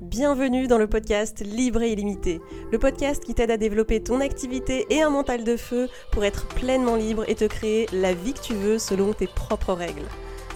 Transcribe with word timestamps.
Bienvenue 0.00 0.66
dans 0.66 0.78
le 0.78 0.86
podcast 0.86 1.44
Libre 1.44 1.82
et 1.82 1.92
illimité, 1.92 2.40
le 2.72 2.78
podcast 2.78 3.22
qui 3.22 3.34
t'aide 3.34 3.50
à 3.50 3.58
développer 3.58 4.02
ton 4.02 4.22
activité 4.22 4.86
et 4.88 5.02
un 5.02 5.10
mental 5.10 5.44
de 5.44 5.58
feu 5.58 5.90
pour 6.10 6.24
être 6.24 6.48
pleinement 6.48 6.96
libre 6.96 7.24
et 7.28 7.34
te 7.34 7.44
créer 7.44 7.86
la 7.92 8.14
vie 8.14 8.32
que 8.32 8.40
tu 8.40 8.54
veux 8.54 8.78
selon 8.78 9.12
tes 9.12 9.26
propres 9.26 9.74
règles. 9.74 10.08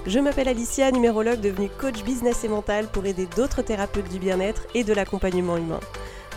Je 0.07 0.19
m'appelle 0.19 0.49
Alicia, 0.49 0.91
numérologue 0.91 1.43
devenue 1.43 1.69
coach 1.79 2.03
business 2.05 2.43
et 2.45 2.49
mental 2.49 2.87
pour 2.87 3.05
aider 3.05 3.27
d'autres 3.37 3.61
thérapeutes 3.61 4.11
du 4.11 4.19
bien-être 4.19 4.67
et 4.75 4.83
de 4.83 4.95
l'accompagnement 4.95 5.59
humain. 5.59 5.81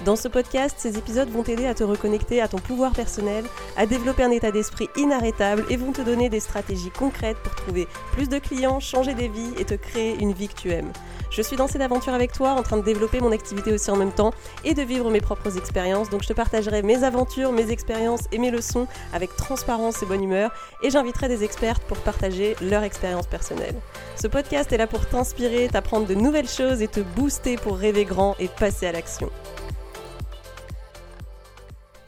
Dans 0.06 0.16
ce 0.16 0.28
podcast, 0.28 0.76
ces 0.78 0.98
épisodes 0.98 1.30
vont 1.30 1.42
t'aider 1.42 1.66
à 1.66 1.74
te 1.74 1.84
reconnecter 1.84 2.40
à 2.40 2.48
ton 2.48 2.60
pouvoir 2.60 2.94
personnel, 2.94 3.44
à 3.76 3.88
développer 3.88 4.24
un 4.24 4.30
état 4.30 4.52
d'esprit 4.52 4.90
inarrêtable 4.96 5.66
et 5.70 5.76
vont 5.76 5.92
te 5.92 6.02
donner 6.02 6.30
des 6.30 6.40
stratégies 6.40 6.92
concrètes 6.92 7.38
pour 7.38 7.56
trouver 7.56 7.88
plus 8.12 8.30
de 8.30 8.38
clients, 8.38 8.80
changer 8.80 9.16
des 9.16 9.28
vies 9.28 9.54
et 9.58 9.66
te 9.66 9.74
créer 9.74 10.16
une 10.20 10.34
vie 10.34 10.50
que 10.50 10.54
tu 10.54 10.72
aimes. 10.72 10.92
Je 11.32 11.42
suis 11.42 11.58
dans 11.58 11.68
cette 11.68 11.82
aventure 11.82 12.14
avec 12.14 12.32
toi, 12.32 12.52
en 12.52 12.64
train 12.64 12.78
de 12.78 12.84
développer 12.84 13.20
mon 13.20 13.32
activité 13.32 13.74
aussi 13.74 13.90
en 13.90 13.98
même 13.98 14.12
temps 14.12 14.34
et 14.64 14.76
de 14.76 14.82
vivre 14.84 15.10
mes 15.10 15.20
propres 15.20 15.58
expériences. 15.58 16.10
Donc 16.10 16.22
je 16.22 16.28
te 16.28 16.34
partagerai 16.34 16.84
mes 16.84 17.04
aventures, 17.04 17.52
mes 17.52 17.72
expériences 17.72 18.26
et 18.32 18.38
mes 18.38 18.52
leçons 18.52 18.88
avec 19.14 19.36
transparence 19.36 20.04
et 20.04 20.06
bonne 20.06 20.24
humeur 20.24 20.52
et 20.84 20.92
j'inviterai 20.92 21.28
des 21.28 21.44
expertes 21.44 21.84
pour 21.84 21.98
partager 21.98 22.56
leur 22.62 22.84
expérience 22.84 23.28
personnelle. 23.28 23.76
Ce 24.16 24.28
podcast 24.28 24.72
est 24.72 24.78
là 24.78 24.88
pour 24.88 25.08
t'inspirer, 25.08 25.68
t'apprendre 25.68 26.06
de 26.06 26.16
nouvelles 26.16 26.48
choses 26.48 26.82
et 26.82 26.88
te 26.88 27.00
booster 27.00 27.58
pour 27.58 27.78
rêver 27.78 28.06
grand 28.06 28.36
et 28.40 28.48
passer 28.48 28.86
à 28.86 28.92
l'action. 28.92 29.30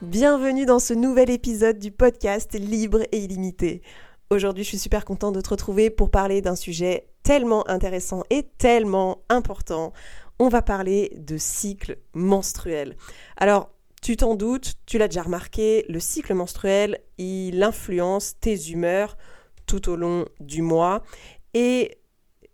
Bienvenue 0.02 0.66
dans 0.66 0.80
ce 0.80 0.94
nouvel 0.94 1.30
épisode 1.30 1.77
du 1.77 1.91
podcast 1.91 2.53
Libre 2.53 3.02
et 3.12 3.17
illimité. 3.17 3.81
Aujourd'hui, 4.30 4.63
je 4.63 4.70
suis 4.70 4.77
super 4.77 5.03
contente 5.03 5.35
de 5.35 5.41
te 5.41 5.49
retrouver 5.49 5.90
pour 5.90 6.09
parler 6.09 6.41
d'un 6.41 6.55
sujet 6.55 7.09
tellement 7.21 7.70
intéressant 7.70 8.23
et 8.30 8.43
tellement 8.57 9.26
important. 9.27 9.91
On 10.40 10.48
va 10.48 10.62
parler 10.62 11.12
de 11.17 11.35
cycle 11.35 11.98
menstruel. 12.13 12.95
Alors, 13.35 13.71
tu 14.01 14.15
t'en 14.15 14.35
doutes, 14.35 14.76
tu 14.85 14.98
l'as 14.99 15.09
déjà 15.09 15.24
remarqué, 15.24 15.85
le 15.90 15.99
cycle 15.99 16.34
menstruel, 16.34 17.02
il 17.18 17.62
influence 17.62 18.40
tes 18.40 18.70
humeurs 18.70 19.18
tout 19.65 19.90
au 19.90 19.98
long 19.98 20.24
du 20.40 20.62
mois 20.62 21.04
et 21.54 21.98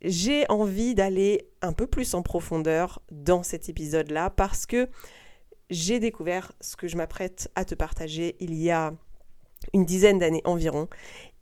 j'ai 0.02 0.50
envie 0.50 0.96
d'aller 0.96 1.48
un 1.62 1.74
peu 1.74 1.86
plus 1.86 2.16
en 2.16 2.24
profondeur 2.24 3.04
dans 3.12 3.44
cet 3.44 3.70
épisode-là 3.70 4.32
parce 4.32 4.66
que 4.66 4.90
j'ai 5.70 6.00
découvert 6.00 6.52
ce 6.62 6.76
que 6.76 6.88
je 6.88 6.98
m'apprête 6.98 7.52
à 7.56 7.66
te 7.66 7.76
partager 7.76 8.36
il 8.40 8.54
y 8.54 8.72
a 8.72 8.94
une 9.74 9.86
dizaine 9.86 10.20
d'années 10.20 10.42
environ 10.46 10.88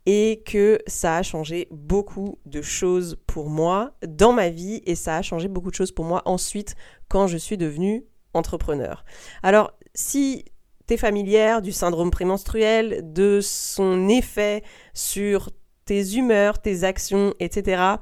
et 0.06 0.42
que 0.44 0.78
ça 0.86 1.16
a 1.16 1.22
changé 1.22 1.68
beaucoup 1.70 2.38
de 2.46 2.62
choses 2.62 3.16
pour 3.26 3.48
moi 3.48 3.94
dans 4.06 4.32
ma 4.32 4.50
vie 4.50 4.82
et 4.86 4.94
ça 4.94 5.16
a 5.16 5.22
changé 5.22 5.48
beaucoup 5.48 5.70
de 5.70 5.74
choses 5.74 5.92
pour 5.92 6.04
moi 6.04 6.22
ensuite 6.26 6.74
quand 7.08 7.26
je 7.26 7.38
suis 7.38 7.56
devenue 7.56 8.04
entrepreneur. 8.34 9.04
Alors 9.42 9.72
si 9.94 10.44
tu 10.86 10.94
es 10.94 10.96
familière 10.96 11.62
du 11.62 11.72
syndrome 11.72 12.10
prémenstruel, 12.10 13.00
de 13.12 13.40
son 13.42 14.08
effet 14.08 14.62
sur 14.92 15.50
tes 15.84 16.14
humeurs, 16.16 16.60
tes 16.60 16.84
actions, 16.84 17.34
etc., 17.40 17.96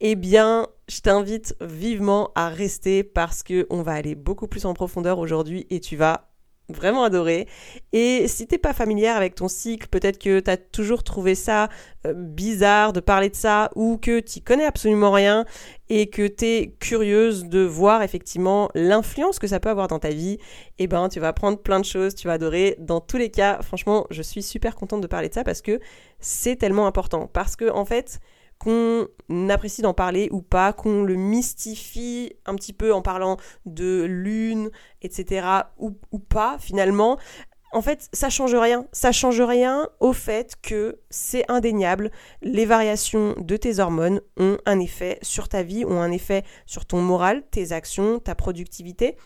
eh 0.00 0.14
bien, 0.14 0.66
je 0.88 1.00
t'invite 1.00 1.54
vivement 1.60 2.30
à 2.34 2.48
rester 2.48 3.04
parce 3.04 3.42
que 3.42 3.66
on 3.70 3.82
va 3.82 3.92
aller 3.92 4.14
beaucoup 4.14 4.48
plus 4.48 4.64
en 4.64 4.74
profondeur 4.74 5.18
aujourd'hui 5.18 5.66
et 5.70 5.80
tu 5.80 5.96
vas 5.96 6.30
vraiment 6.72 7.04
adorer. 7.04 7.48
Et 7.92 8.28
si 8.28 8.46
t'es 8.46 8.58
pas 8.58 8.72
familière 8.72 9.16
avec 9.16 9.34
ton 9.34 9.48
cycle, 9.48 9.88
peut-être 9.88 10.18
que 10.18 10.40
tu 10.40 10.50
as 10.50 10.56
toujours 10.56 11.02
trouvé 11.02 11.34
ça 11.34 11.68
euh, 12.06 12.14
bizarre 12.14 12.92
de 12.92 13.00
parler 13.00 13.28
de 13.28 13.34
ça 13.34 13.70
ou 13.74 13.98
que 13.98 14.20
tu 14.20 14.40
connais 14.40 14.64
absolument 14.64 15.10
rien 15.10 15.44
et 15.88 16.08
que 16.08 16.26
tu 16.26 16.44
es 16.44 16.76
curieuse 16.78 17.44
de 17.44 17.60
voir 17.60 18.02
effectivement 18.02 18.70
l'influence 18.74 19.38
que 19.38 19.46
ça 19.46 19.60
peut 19.60 19.68
avoir 19.68 19.88
dans 19.88 19.98
ta 19.98 20.10
vie, 20.10 20.38
eh 20.78 20.86
ben 20.86 21.08
tu 21.08 21.20
vas 21.20 21.28
apprendre 21.28 21.58
plein 21.58 21.80
de 21.80 21.84
choses, 21.84 22.14
tu 22.14 22.28
vas 22.28 22.34
adorer. 22.34 22.76
Dans 22.78 23.00
tous 23.00 23.16
les 23.16 23.30
cas, 23.30 23.60
franchement, 23.62 24.06
je 24.10 24.22
suis 24.22 24.42
super 24.42 24.76
contente 24.76 25.00
de 25.00 25.06
parler 25.06 25.28
de 25.28 25.34
ça 25.34 25.44
parce 25.44 25.62
que 25.62 25.80
c'est 26.20 26.56
tellement 26.56 26.86
important 26.86 27.28
parce 27.32 27.56
que 27.56 27.70
en 27.70 27.84
fait, 27.84 28.20
qu'on 28.60 29.08
apprécie 29.48 29.80
d'en 29.80 29.94
parler 29.94 30.28
ou 30.30 30.42
pas, 30.42 30.72
qu'on 30.72 31.02
le 31.02 31.14
mystifie 31.14 32.34
un 32.44 32.54
petit 32.54 32.74
peu 32.74 32.92
en 32.92 33.00
parlant 33.00 33.38
de 33.64 34.04
lune, 34.04 34.70
etc. 35.02 35.46
ou, 35.78 35.90
pas 36.18 36.58
finalement. 36.60 37.18
En 37.72 37.82
fait, 37.82 38.08
ça 38.12 38.28
change 38.28 38.54
rien. 38.54 38.86
Ça 38.92 39.12
change 39.12 39.40
rien 39.40 39.88
au 39.98 40.12
fait 40.12 40.56
que 40.60 40.98
c'est 41.08 41.50
indéniable. 41.50 42.10
Les 42.42 42.66
variations 42.66 43.34
de 43.38 43.56
tes 43.56 43.78
hormones 43.78 44.20
ont 44.36 44.58
un 44.66 44.78
effet 44.78 45.18
sur 45.22 45.48
ta 45.48 45.62
vie, 45.62 45.84
ont 45.86 46.00
un 46.00 46.10
effet 46.10 46.44
sur 46.66 46.84
ton 46.84 47.00
moral, 47.00 47.42
tes 47.50 47.72
actions, 47.72 48.18
ta 48.18 48.34
productivité. 48.34 49.16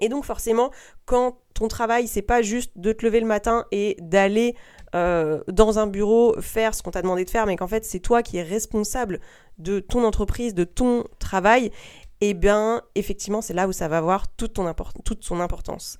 Et 0.00 0.08
donc 0.08 0.24
forcément, 0.24 0.70
quand 1.04 1.38
ton 1.52 1.68
travail, 1.68 2.08
c'est 2.08 2.22
pas 2.22 2.42
juste 2.42 2.72
de 2.76 2.92
te 2.92 3.04
lever 3.04 3.20
le 3.20 3.26
matin 3.26 3.66
et 3.70 3.96
d'aller 4.00 4.56
euh, 4.94 5.42
dans 5.48 5.78
un 5.78 5.86
bureau 5.86 6.40
faire 6.40 6.74
ce 6.74 6.82
qu'on 6.82 6.90
t'a 6.90 7.02
demandé 7.02 7.24
de 7.24 7.30
faire, 7.30 7.46
mais 7.46 7.56
qu'en 7.56 7.66
fait 7.66 7.84
c'est 7.84 8.00
toi 8.00 8.22
qui 8.22 8.36
es 8.36 8.42
responsable 8.42 9.20
de 9.58 9.80
ton 9.80 10.04
entreprise, 10.04 10.54
de 10.54 10.64
ton 10.64 11.04
travail, 11.18 11.70
eh 12.20 12.34
bien 12.34 12.82
effectivement 12.94 13.40
c'est 13.40 13.54
là 13.54 13.66
où 13.66 13.72
ça 13.72 13.88
va 13.88 13.98
avoir 13.98 14.28
toute, 14.28 14.56
son 15.20 15.40
importance. 15.40 15.98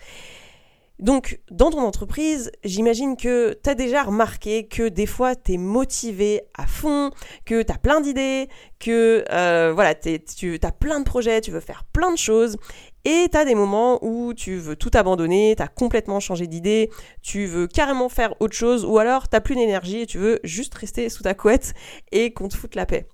Donc, 1.00 1.40
dans 1.50 1.70
ton 1.70 1.80
entreprise, 1.80 2.52
j'imagine 2.62 3.16
que 3.16 3.58
tu 3.62 3.68
as 3.68 3.74
déjà 3.74 4.04
remarqué 4.04 4.68
que 4.68 4.88
des 4.88 5.06
fois, 5.06 5.34
tu 5.34 5.54
es 5.54 5.56
motivé 5.56 6.42
à 6.56 6.68
fond, 6.68 7.10
que 7.44 7.62
tu 7.62 7.72
as 7.72 7.78
plein 7.78 8.00
d'idées, 8.00 8.48
que 8.78 9.24
euh, 9.30 9.72
voilà, 9.74 9.96
tu 9.96 10.60
as 10.62 10.72
plein 10.72 11.00
de 11.00 11.04
projets, 11.04 11.40
tu 11.40 11.50
veux 11.50 11.60
faire 11.60 11.82
plein 11.92 12.12
de 12.12 12.16
choses, 12.18 12.56
et 13.04 13.28
tu 13.30 13.36
as 13.36 13.44
des 13.44 13.56
moments 13.56 13.98
où 14.04 14.34
tu 14.34 14.56
veux 14.56 14.76
tout 14.76 14.92
abandonner, 14.94 15.54
tu 15.56 15.62
as 15.62 15.68
complètement 15.68 16.20
changé 16.20 16.46
d'idée, 16.46 16.90
tu 17.22 17.46
veux 17.46 17.66
carrément 17.66 18.08
faire 18.08 18.40
autre 18.40 18.54
chose, 18.54 18.84
ou 18.84 18.98
alors 18.98 19.28
tu 19.28 19.40
plus 19.40 19.56
d'énergie 19.56 20.02
et 20.02 20.06
tu 20.06 20.18
veux 20.18 20.38
juste 20.44 20.74
rester 20.74 21.08
sous 21.08 21.24
ta 21.24 21.34
couette 21.34 21.74
et 22.12 22.32
qu'on 22.32 22.48
te 22.48 22.56
foute 22.56 22.76
la 22.76 22.86
paix. 22.86 23.08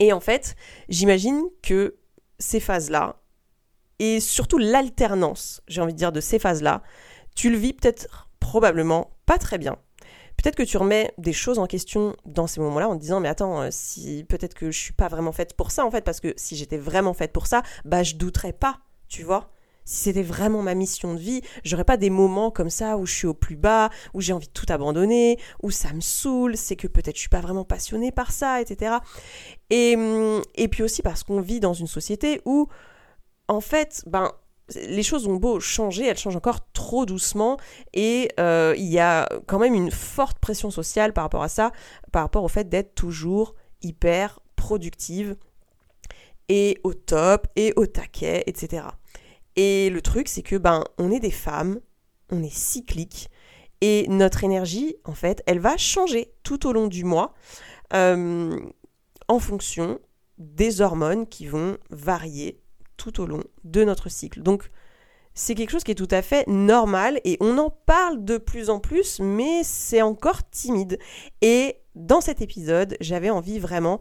Et 0.00 0.12
en 0.12 0.20
fait, 0.20 0.56
j'imagine 0.88 1.44
que 1.62 1.96
ces 2.38 2.60
phases-là, 2.60 3.22
et 3.98 4.20
surtout 4.20 4.58
l'alternance, 4.58 5.62
j'ai 5.68 5.80
envie 5.80 5.92
de 5.92 5.98
dire, 5.98 6.12
de 6.12 6.20
ces 6.20 6.38
phases-là, 6.38 6.82
tu 7.34 7.50
le 7.50 7.56
vis 7.56 7.72
peut-être 7.72 8.28
probablement 8.40 9.10
pas 9.26 9.38
très 9.38 9.58
bien. 9.58 9.76
Peut-être 10.36 10.56
que 10.56 10.62
tu 10.62 10.76
remets 10.76 11.12
des 11.18 11.32
choses 11.32 11.58
en 11.58 11.66
question 11.66 12.14
dans 12.26 12.46
ces 12.46 12.60
moments-là 12.60 12.88
en 12.88 12.96
te 12.96 13.00
disant 13.00 13.20
mais 13.20 13.28
attends 13.28 13.62
euh, 13.62 13.68
si 13.70 14.24
peut-être 14.28 14.54
que 14.54 14.70
je 14.70 14.78
suis 14.78 14.92
pas 14.92 15.08
vraiment 15.08 15.32
faite 15.32 15.54
pour 15.54 15.70
ça 15.70 15.84
en 15.84 15.90
fait 15.90 16.04
parce 16.04 16.20
que 16.20 16.34
si 16.36 16.56
j'étais 16.56 16.76
vraiment 16.76 17.14
faite 17.14 17.32
pour 17.32 17.46
ça 17.46 17.62
bah 17.86 18.02
je 18.02 18.16
douterais 18.16 18.52
pas 18.52 18.80
tu 19.08 19.22
vois 19.22 19.50
si 19.86 20.00
c'était 20.00 20.22
vraiment 20.22 20.62
ma 20.62 20.74
mission 20.74 21.14
de 21.14 21.18
vie, 21.18 21.40
j'aurais 21.64 21.84
pas 21.84 21.96
des 21.96 22.10
moments 22.10 22.50
comme 22.50 22.70
ça 22.70 22.98
où 22.98 23.06
je 23.06 23.14
suis 23.14 23.26
au 23.28 23.34
plus 23.34 23.54
bas, 23.54 23.88
où 24.12 24.20
j'ai 24.20 24.32
envie 24.32 24.48
de 24.48 24.52
tout 24.52 24.66
abandonner, 24.68 25.38
où 25.62 25.70
ça 25.70 25.92
me 25.92 26.00
saoule, 26.00 26.56
c'est 26.56 26.74
que 26.74 26.88
peut-être 26.88 27.14
je 27.14 27.20
suis 27.20 27.28
pas 27.28 27.40
vraiment 27.40 27.64
passionnée 27.64 28.10
par 28.10 28.32
ça, 28.32 28.60
etc. 28.60 28.96
Et, 29.70 29.94
hum, 29.96 30.42
et 30.56 30.66
puis 30.66 30.82
aussi 30.82 31.02
parce 31.02 31.22
qu'on 31.22 31.40
vit 31.40 31.60
dans 31.60 31.72
une 31.72 31.86
société 31.86 32.42
où, 32.44 32.66
en 33.48 33.60
fait, 33.60 34.02
ben, 34.06 34.32
les 34.74 35.02
choses 35.02 35.26
ont 35.26 35.36
beau 35.36 35.60
changer, 35.60 36.06
elles 36.06 36.18
changent 36.18 36.36
encore 36.36 36.70
trop 36.72 37.06
doucement 37.06 37.56
et 37.94 38.30
euh, 38.40 38.74
il 38.76 38.86
y 38.86 38.98
a 38.98 39.28
quand 39.46 39.58
même 39.58 39.74
une 39.74 39.90
forte 39.90 40.38
pression 40.38 40.70
sociale 40.70 41.12
par 41.12 41.24
rapport 41.24 41.42
à 41.42 41.48
ça, 41.48 41.70
par 42.12 42.22
rapport 42.22 42.42
au 42.42 42.48
fait 42.48 42.68
d'être 42.68 42.94
toujours 42.94 43.54
hyper 43.82 44.40
productive 44.56 45.36
et 46.48 46.80
au 46.82 46.94
top 46.94 47.46
et 47.56 47.72
au 47.76 47.86
taquet, 47.86 48.42
etc. 48.46 48.84
Et 49.54 49.90
le 49.90 50.02
truc, 50.02 50.28
c'est 50.28 50.42
que 50.42 50.56
ben, 50.56 50.84
on 50.98 51.10
est 51.10 51.20
des 51.20 51.30
femmes, 51.30 51.80
on 52.30 52.42
est 52.42 52.54
cyclique 52.54 53.30
et 53.80 54.06
notre 54.08 54.42
énergie, 54.42 54.96
en 55.04 55.14
fait, 55.14 55.42
elle 55.46 55.58
va 55.58 55.76
changer 55.76 56.32
tout 56.42 56.66
au 56.66 56.72
long 56.72 56.86
du 56.86 57.04
mois 57.04 57.34
euh, 57.92 58.58
en 59.28 59.38
fonction 59.38 60.00
des 60.38 60.80
hormones 60.80 61.26
qui 61.26 61.46
vont 61.46 61.78
varier 61.90 62.60
tout 62.96 63.20
au 63.20 63.26
long 63.26 63.42
de 63.64 63.84
notre 63.84 64.08
cycle. 64.08 64.42
Donc, 64.42 64.70
c'est 65.34 65.54
quelque 65.54 65.70
chose 65.70 65.84
qui 65.84 65.90
est 65.90 65.96
tout 65.96 66.08
à 66.10 66.22
fait 66.22 66.46
normal 66.48 67.20
et 67.24 67.36
on 67.40 67.58
en 67.58 67.70
parle 67.70 68.24
de 68.24 68.38
plus 68.38 68.70
en 68.70 68.80
plus, 68.80 69.20
mais 69.20 69.62
c'est 69.64 70.00
encore 70.00 70.48
timide. 70.48 70.98
Et 71.42 71.76
dans 71.94 72.22
cet 72.22 72.40
épisode, 72.40 72.96
j'avais 73.00 73.30
envie 73.30 73.58
vraiment 73.58 74.00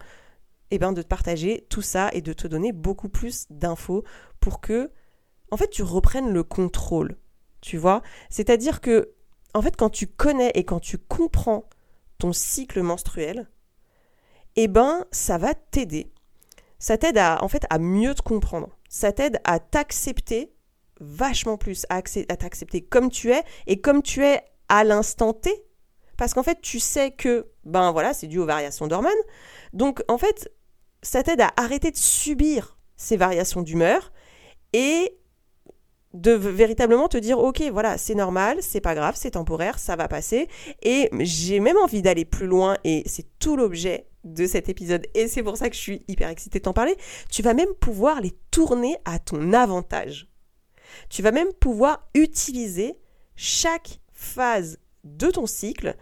eh 0.71 0.79
ben, 0.79 0.93
de 0.93 1.01
te 1.01 1.07
partager 1.07 1.65
tout 1.69 1.81
ça 1.81 2.09
et 2.13 2.21
de 2.21 2.33
te 2.33 2.47
donner 2.47 2.71
beaucoup 2.71 3.09
plus 3.09 3.47
d'infos 3.49 4.03
pour 4.39 4.61
que, 4.61 4.91
en 5.51 5.57
fait, 5.57 5.69
tu 5.69 5.83
reprennes 5.83 6.31
le 6.31 6.43
contrôle. 6.43 7.17
Tu 7.61 7.77
vois 7.77 8.01
C'est-à-dire 8.29 8.79
que, 8.81 9.11
en 9.53 9.61
fait, 9.61 9.75
quand 9.75 9.89
tu 9.89 10.07
connais 10.07 10.51
et 10.55 10.63
quand 10.63 10.79
tu 10.79 10.97
comprends 10.97 11.67
ton 12.17 12.31
cycle 12.31 12.81
menstruel, 12.81 13.49
eh 14.55 14.67
ben, 14.67 15.05
ça 15.11 15.37
va 15.37 15.53
t'aider. 15.53 16.11
Ça 16.79 16.97
t'aide 16.97 17.17
en 17.17 17.47
fait, 17.47 17.65
à 17.69 17.79
mieux 17.79 18.13
te 18.13 18.21
comprendre. 18.21 18.74
Ça 18.89 19.11
t'aide 19.11 19.39
à 19.43 19.59
t'accepter 19.59 20.53
vachement 20.99 21.57
plus, 21.57 21.85
à, 21.89 22.01
t'accepter 22.01 22.81
comme 22.81 23.09
tu 23.09 23.31
es 23.31 23.43
et 23.67 23.81
comme 23.81 24.01
tu 24.01 24.23
es 24.23 24.41
à 24.69 24.83
l'instant 24.83 25.33
T. 25.33 25.51
Parce 26.17 26.33
qu'en 26.33 26.43
fait, 26.43 26.61
tu 26.61 26.79
sais 26.79 27.11
que, 27.11 27.47
ben 27.65 27.91
voilà, 27.91 28.13
c'est 28.13 28.27
dû 28.27 28.39
aux 28.39 28.45
variations 28.45 28.87
d'hormones. 28.87 29.11
Donc, 29.73 30.01
en 30.07 30.17
fait, 30.17 30.49
ça 31.01 31.23
t'aide 31.23 31.41
à 31.41 31.51
arrêter 31.57 31.91
de 31.91 31.97
subir 31.97 32.77
ces 32.95 33.17
variations 33.17 33.61
d'humeur 33.61 34.13
et 34.71 35.17
de 36.13 36.31
véritablement 36.31 37.09
te 37.09 37.17
dire 37.17 37.39
ok 37.39 37.61
voilà 37.73 37.97
c'est 37.97 38.15
normal 38.15 38.59
c'est 38.61 38.79
pas 38.79 38.95
grave 38.95 39.15
c'est 39.17 39.31
temporaire 39.31 39.77
ça 39.79 39.97
va 39.97 40.07
passer 40.07 40.47
et 40.81 41.09
j'ai 41.19 41.59
même 41.59 41.75
envie 41.75 42.01
d'aller 42.01 42.23
plus 42.23 42.47
loin 42.47 42.77
et 42.85 43.03
c'est 43.05 43.37
tout 43.37 43.57
l'objet 43.57 44.07
de 44.25 44.45
cet 44.45 44.67
épisode. 44.67 45.07
Et 45.13 45.27
c'est 45.27 45.43
pour 45.43 45.55
ça 45.55 45.69
que 45.69 45.75
je 45.75 45.81
suis 45.81 46.03
hyper 46.07 46.29
excitée 46.29 46.59
de 46.59 46.63
t'en 46.63 46.73
parler. 46.73 46.97
Tu 47.31 47.41
vas 47.41 47.53
même 47.53 47.73
pouvoir 47.79 48.19
les 48.19 48.33
tourner 48.51 48.97
à 49.05 49.19
ton 49.19 49.53
avantage. 49.53 50.27
Tu 51.09 51.21
vas 51.21 51.31
même 51.31 51.53
pouvoir 51.53 52.09
utiliser 52.13 52.97
chaque 53.35 53.99
phase 54.11 54.79
de 55.03 55.29
ton 55.29 55.45
cycle 55.45 55.95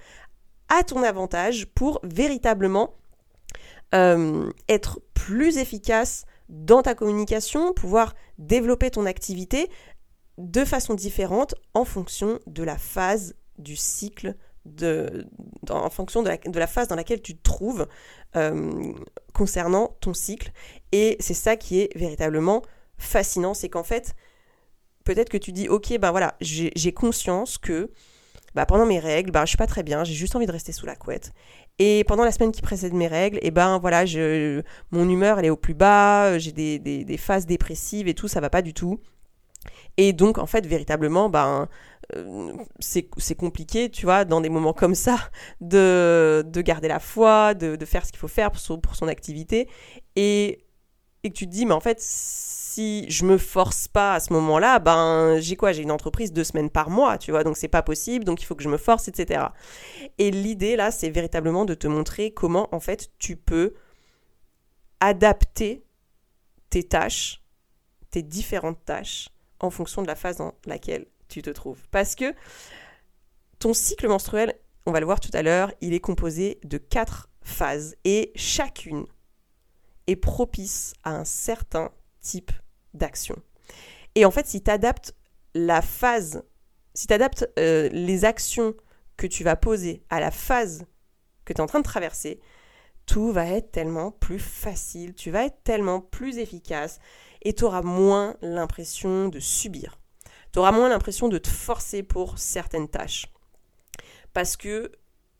à 0.69 0.83
ton 0.83 1.03
avantage 1.03 1.67
pour 1.67 1.99
véritablement 2.03 2.95
euh, 3.93 4.49
être 4.69 5.01
plus 5.13 5.57
efficace 5.57 6.25
dans 6.49 6.81
ta 6.81 6.95
communication, 6.95 7.73
pouvoir 7.73 8.15
développer 8.37 8.91
ton 8.91 9.05
activité 9.05 9.69
de 10.37 10.65
façon 10.65 10.93
différente 10.93 11.55
en 11.73 11.85
fonction 11.85 12.39
de 12.47 12.63
la 12.63 12.77
phase 12.77 13.35
du 13.59 13.75
cycle, 13.75 14.35
de, 14.65 15.27
en 15.69 15.89
fonction 15.89 16.23
de 16.23 16.59
la, 16.59 16.67
phase 16.67 16.87
dans 16.87 16.95
laquelle 16.95 17.21
tu 17.21 17.35
te 17.35 17.43
trouves 17.43 17.87
euh, 18.35 18.93
concernant 19.33 19.97
ton 20.01 20.13
cycle. 20.13 20.51
Et 20.91 21.17
c'est 21.19 21.33
ça 21.33 21.55
qui 21.55 21.81
est 21.81 21.97
véritablement 21.97 22.61
fascinant, 22.97 23.53
c'est 23.53 23.69
qu'en 23.69 23.83
fait, 23.83 24.15
peut-être 25.03 25.29
que 25.29 25.37
tu 25.37 25.51
dis, 25.51 25.67
ok, 25.67 25.97
ben 25.99 26.11
voilà, 26.11 26.35
j'ai 26.39 26.93
conscience 26.93 27.57
que 27.57 27.91
bah, 28.55 28.65
pendant 28.65 28.85
mes 28.85 28.99
règles, 28.99 29.31
bah, 29.31 29.41
je 29.45 29.49
suis 29.49 29.57
pas 29.57 29.67
très 29.67 29.83
bien, 29.83 30.03
j'ai 30.03 30.13
juste 30.13 30.35
envie 30.35 30.45
de 30.45 30.51
rester 30.51 30.71
sous 30.71 30.85
la 30.85 30.95
couette. 30.95 31.33
Et 31.79 32.03
pendant 32.03 32.23
la 32.23 32.31
semaine 32.31 32.51
qui 32.51 32.61
précède 32.61 32.93
mes 32.93 33.07
règles, 33.07 33.37
et 33.37 33.47
eh 33.47 33.51
ben 33.51 33.79
voilà, 33.79 34.05
je, 34.05 34.61
mon 34.91 35.09
humeur 35.09 35.39
elle 35.39 35.45
est 35.45 35.49
au 35.49 35.57
plus 35.57 35.73
bas, 35.73 36.37
j'ai 36.37 36.51
des, 36.51 36.77
des, 36.77 37.17
phases 37.17 37.47
dépressives 37.47 38.07
et 38.07 38.13
tout, 38.13 38.27
ça 38.27 38.39
va 38.41 38.51
pas 38.51 38.61
du 38.61 38.75
tout. 38.75 38.99
Et 39.97 40.13
donc, 40.13 40.37
en 40.37 40.45
fait, 40.45 40.65
véritablement, 40.67 41.29
ben, 41.29 41.61
euh, 41.61 41.65
c'est 42.79 43.35
compliqué, 43.35 43.89
tu 43.89 44.05
vois, 44.05 44.25
dans 44.25 44.41
des 44.41 44.49
moments 44.49 44.73
comme 44.73 44.95
ça, 44.95 45.17
de, 45.61 46.43
de 46.45 46.61
garder 46.61 46.87
la 46.87 46.99
foi, 46.99 47.53
de, 47.53 47.75
de 47.75 47.85
faire 47.85 48.05
ce 48.05 48.11
qu'il 48.11 48.19
faut 48.19 48.27
faire 48.27 48.51
pour 48.51 48.59
son, 48.59 48.79
pour 48.79 48.95
son 48.95 49.07
activité. 49.07 49.69
Et, 50.15 50.65
et 51.23 51.29
que 51.29 51.35
tu 51.35 51.45
te 51.45 51.51
dis, 51.51 51.65
mais 51.65 51.73
en 51.73 51.79
fait, 51.79 51.99
si 51.99 53.09
je 53.09 53.25
me 53.25 53.37
force 53.37 53.87
pas 53.87 54.15
à 54.15 54.19
ce 54.19 54.33
moment-là, 54.33 54.79
ben, 54.79 55.39
j'ai 55.39 55.55
quoi? 55.55 55.71
J'ai 55.71 55.83
une 55.83 55.91
entreprise 55.91 56.33
deux 56.33 56.43
semaines 56.43 56.69
par 56.69 56.89
mois, 56.89 57.17
tu 57.17 57.31
vois, 57.31 57.43
donc 57.43 57.55
c'est 57.55 57.67
pas 57.67 57.83
possible, 57.83 58.25
donc 58.25 58.41
il 58.41 58.45
faut 58.45 58.55
que 58.55 58.63
je 58.63 58.69
me 58.69 58.77
force, 58.77 59.07
etc. 59.07 59.45
Et 60.17 60.31
l'idée, 60.31 60.75
là, 60.75 60.91
c'est 60.91 61.09
véritablement 61.09 61.65
de 61.65 61.75
te 61.75 61.87
montrer 61.87 62.31
comment, 62.31 62.67
en 62.73 62.79
fait, 62.79 63.11
tu 63.19 63.35
peux 63.35 63.75
adapter 64.99 65.85
tes 66.69 66.83
tâches, 66.83 67.43
tes 68.09 68.23
différentes 68.23 68.83
tâches, 68.83 69.29
en 69.59 69.69
fonction 69.69 70.01
de 70.01 70.07
la 70.07 70.15
phase 70.15 70.37
dans 70.37 70.53
laquelle 70.65 71.05
tu 71.33 71.41
te 71.41 71.49
trouves. 71.49 71.81
Parce 71.91 72.15
que 72.15 72.33
ton 73.59 73.73
cycle 73.73 74.07
menstruel, 74.07 74.53
on 74.85 74.91
va 74.91 74.99
le 74.99 75.05
voir 75.05 75.19
tout 75.19 75.31
à 75.33 75.41
l'heure, 75.41 75.71
il 75.81 75.93
est 75.93 75.99
composé 75.99 76.59
de 76.63 76.77
quatre 76.77 77.29
phases 77.41 77.95
et 78.03 78.31
chacune 78.35 79.05
est 80.07 80.15
propice 80.15 80.93
à 81.03 81.15
un 81.15 81.25
certain 81.25 81.91
type 82.21 82.51
d'action. 82.93 83.35
Et 84.15 84.25
en 84.25 84.31
fait, 84.31 84.45
si 84.45 84.61
tu 84.61 84.69
adaptes 84.69 85.15
la 85.55 85.81
phase, 85.81 86.43
si 86.93 87.07
tu 87.07 87.13
adaptes 87.13 87.49
euh, 87.57 87.89
les 87.89 88.25
actions 88.25 88.75
que 89.17 89.27
tu 89.27 89.43
vas 89.43 89.55
poser 89.55 90.03
à 90.09 90.19
la 90.19 90.31
phase 90.31 90.85
que 91.45 91.53
tu 91.53 91.57
es 91.57 91.61
en 91.61 91.67
train 91.67 91.79
de 91.79 91.85
traverser, 91.85 92.39
tout 93.05 93.31
va 93.31 93.47
être 93.47 93.71
tellement 93.71 94.11
plus 94.11 94.39
facile, 94.39 95.13
tu 95.13 95.31
vas 95.31 95.45
être 95.45 95.63
tellement 95.63 95.99
plus 95.99 96.37
efficace 96.37 96.99
et 97.41 97.53
tu 97.53 97.63
auras 97.63 97.81
moins 97.81 98.35
l'impression 98.41 99.27
de 99.27 99.39
subir. 99.39 99.97
Tu 100.53 100.59
auras 100.59 100.71
moins 100.71 100.89
l'impression 100.89 101.29
de 101.29 101.39
te 101.39 101.49
forcer 101.49 102.03
pour 102.03 102.37
certaines 102.37 102.87
tâches. 102.87 103.25
Parce 104.33 104.55
que 104.55 104.91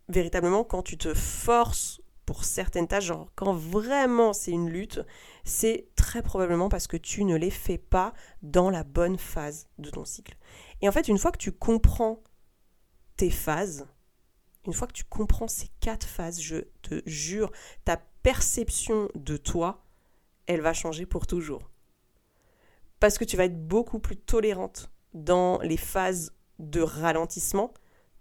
véritablement, 0.10 0.64
quand 0.64 0.82
tu 0.82 0.98
te 0.98 1.14
forces 1.14 2.02
pour 2.26 2.44
certaines 2.44 2.88
tâches, 2.88 3.06
genre 3.06 3.30
quand 3.36 3.54
vraiment 3.54 4.34
c'est 4.34 4.52
une 4.52 4.70
lutte, 4.70 5.02
c'est 5.44 5.88
très 5.96 6.24
probablement 6.24 6.68
parce 6.68 6.88
que 6.88 6.98
tu 6.98 7.26
ne 7.26 7.36
les 7.36 7.52
fais 7.52 7.78
pas 7.78 8.14
dans 8.42 8.72
la 8.72 8.84
bonne 8.84 9.18
phase 9.18 9.68
de 9.78 9.92
ton 9.92 10.04
cycle. 10.04 10.36
Et 10.82 10.90
en 10.90 10.92
fait, 10.92 11.08
une 11.08 11.20
fois 11.20 11.32
que 11.32 11.38
tu 11.38 11.52
comprends 11.52 12.24
tes 13.16 13.30
phases, 13.30 13.86
une 14.66 14.74
fois 14.74 14.88
que 14.88 14.94
tu 14.94 15.04
comprends 15.04 15.48
ces 15.48 15.68
quatre 15.80 16.08
phases, 16.08 16.42
je 16.42 16.58
te 16.82 17.02
jure, 17.06 17.52
ta 17.86 17.98
perception 18.24 19.10
de 19.14 19.38
toi, 19.38 19.84
elle 20.48 20.62
va 20.62 20.74
changer 20.74 21.06
pour 21.06 21.28
toujours 21.28 21.70
parce 23.04 23.18
que 23.18 23.26
tu 23.26 23.36
vas 23.36 23.44
être 23.44 23.68
beaucoup 23.68 24.00
plus 24.00 24.16
tolérante 24.16 24.90
dans 25.14 25.60
les 25.60 25.78
phases 25.78 26.32
de 26.60 26.82
ralentissement 26.82 27.74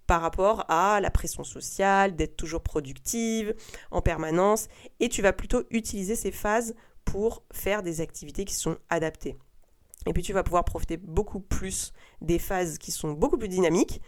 par 0.07 0.21
rapport 0.21 0.65
à 0.69 0.99
la 0.99 1.09
pression 1.09 1.43
sociale, 1.43 2.15
d'être 2.15 2.35
toujours 2.35 2.61
productive 2.61 3.55
en 3.91 4.01
permanence, 4.01 4.67
et 4.99 5.09
tu 5.09 5.21
vas 5.21 5.33
plutôt 5.33 5.63
utiliser 5.69 6.15
ces 6.15 6.31
phases 6.31 6.75
pour 7.05 7.43
faire 7.51 7.83
des 7.83 8.01
activités 8.01 8.45
qui 8.45 8.55
sont 8.55 8.77
adaptées. 8.89 9.37
Et 10.05 10.13
puis 10.13 10.23
tu 10.23 10.33
vas 10.33 10.43
pouvoir 10.43 10.65
profiter 10.65 10.97
beaucoup 10.97 11.39
plus 11.39 11.93
des 12.21 12.39
phases 12.39 12.77
qui 12.77 12.91
sont 12.91 13.13
beaucoup 13.13 13.37
plus 13.37 13.47
dynamiques 13.47 14.01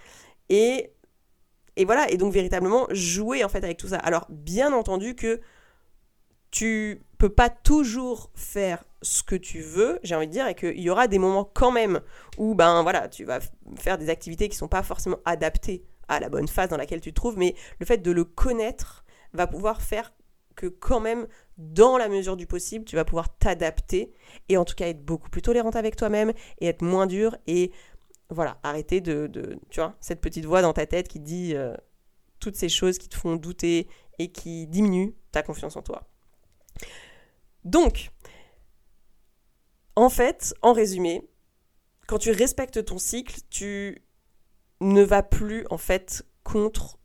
et 0.49 0.91
et 1.77 1.85
voilà 1.85 2.09
et 2.09 2.17
donc 2.17 2.33
véritablement 2.33 2.87
jouer 2.91 3.43
en 3.43 3.49
fait 3.49 3.63
avec 3.63 3.77
tout 3.77 3.89
ça. 3.89 3.97
Alors 3.97 4.25
bien 4.29 4.73
entendu 4.73 5.15
que 5.15 5.41
tu 6.51 7.01
peux 7.17 7.29
pas 7.29 7.49
toujours 7.49 8.29
faire 8.33 8.83
ce 9.05 9.23
que 9.23 9.35
tu 9.35 9.61
veux, 9.61 9.99
j'ai 10.03 10.15
envie 10.15 10.27
de 10.27 10.31
dire, 10.31 10.47
et 10.47 10.55
qu'il 10.55 10.79
y 10.79 10.89
aura 10.89 11.07
des 11.07 11.19
moments 11.19 11.45
quand 11.45 11.71
même 11.71 12.01
où 12.37 12.55
ben 12.55 12.81
voilà, 12.83 13.07
tu 13.07 13.23
vas 13.23 13.39
faire 13.77 13.97
des 13.97 14.09
activités 14.09 14.49
qui 14.49 14.57
sont 14.57 14.67
pas 14.67 14.83
forcément 14.83 15.19
adaptées 15.25 15.85
à 16.07 16.19
la 16.19 16.29
bonne 16.29 16.47
phase 16.47 16.69
dans 16.69 16.77
laquelle 16.77 17.01
tu 17.01 17.11
te 17.11 17.15
trouves, 17.15 17.37
mais 17.37 17.55
le 17.79 17.85
fait 17.85 17.97
de 17.97 18.11
le 18.11 18.23
connaître 18.23 19.05
va 19.33 19.47
pouvoir 19.47 19.81
faire 19.81 20.13
que 20.55 20.67
quand 20.67 20.99
même, 20.99 21.27
dans 21.57 21.97
la 21.97 22.07
mesure 22.07 22.37
du 22.37 22.47
possible, 22.47 22.85
tu 22.85 22.95
vas 22.95 23.05
pouvoir 23.05 23.37
t'adapter 23.37 24.13
et 24.49 24.57
en 24.57 24.65
tout 24.65 24.75
cas 24.75 24.87
être 24.87 25.03
beaucoup 25.03 25.29
plus 25.29 25.41
tolérante 25.41 25.75
avec 25.75 25.95
toi-même 25.95 26.31
et 26.59 26.67
être 26.67 26.81
moins 26.81 27.07
dur 27.07 27.35
et 27.45 27.71
voilà, 28.29 28.57
arrêter 28.63 29.01
de, 29.01 29.29
tu 29.69 29.79
vois, 29.79 29.95
cette 29.99 30.21
petite 30.21 30.45
voix 30.45 30.61
dans 30.61 30.73
ta 30.73 30.85
tête 30.85 31.07
qui 31.07 31.19
dit 31.19 31.53
euh, 31.55 31.75
toutes 32.39 32.55
ces 32.55 32.69
choses 32.69 32.97
qui 32.97 33.09
te 33.09 33.15
font 33.15 33.35
douter 33.35 33.87
et 34.17 34.31
qui 34.31 34.65
diminuent 34.67 35.13
ta 35.31 35.43
confiance 35.43 35.75
en 35.75 35.81
toi. 35.81 36.07
Donc, 37.65 38.11
en 39.95 40.09
fait, 40.09 40.53
en 40.61 40.73
résumé, 40.73 41.27
quand 42.07 42.17
tu 42.17 42.31
respectes 42.31 42.85
ton 42.85 42.97
cycle, 42.97 43.39
tu 43.49 44.03
ne 44.81 45.01
vas 45.01 45.23
plus 45.23 45.65
en 45.69 45.77
fait 45.77 46.25
contre 46.43 46.99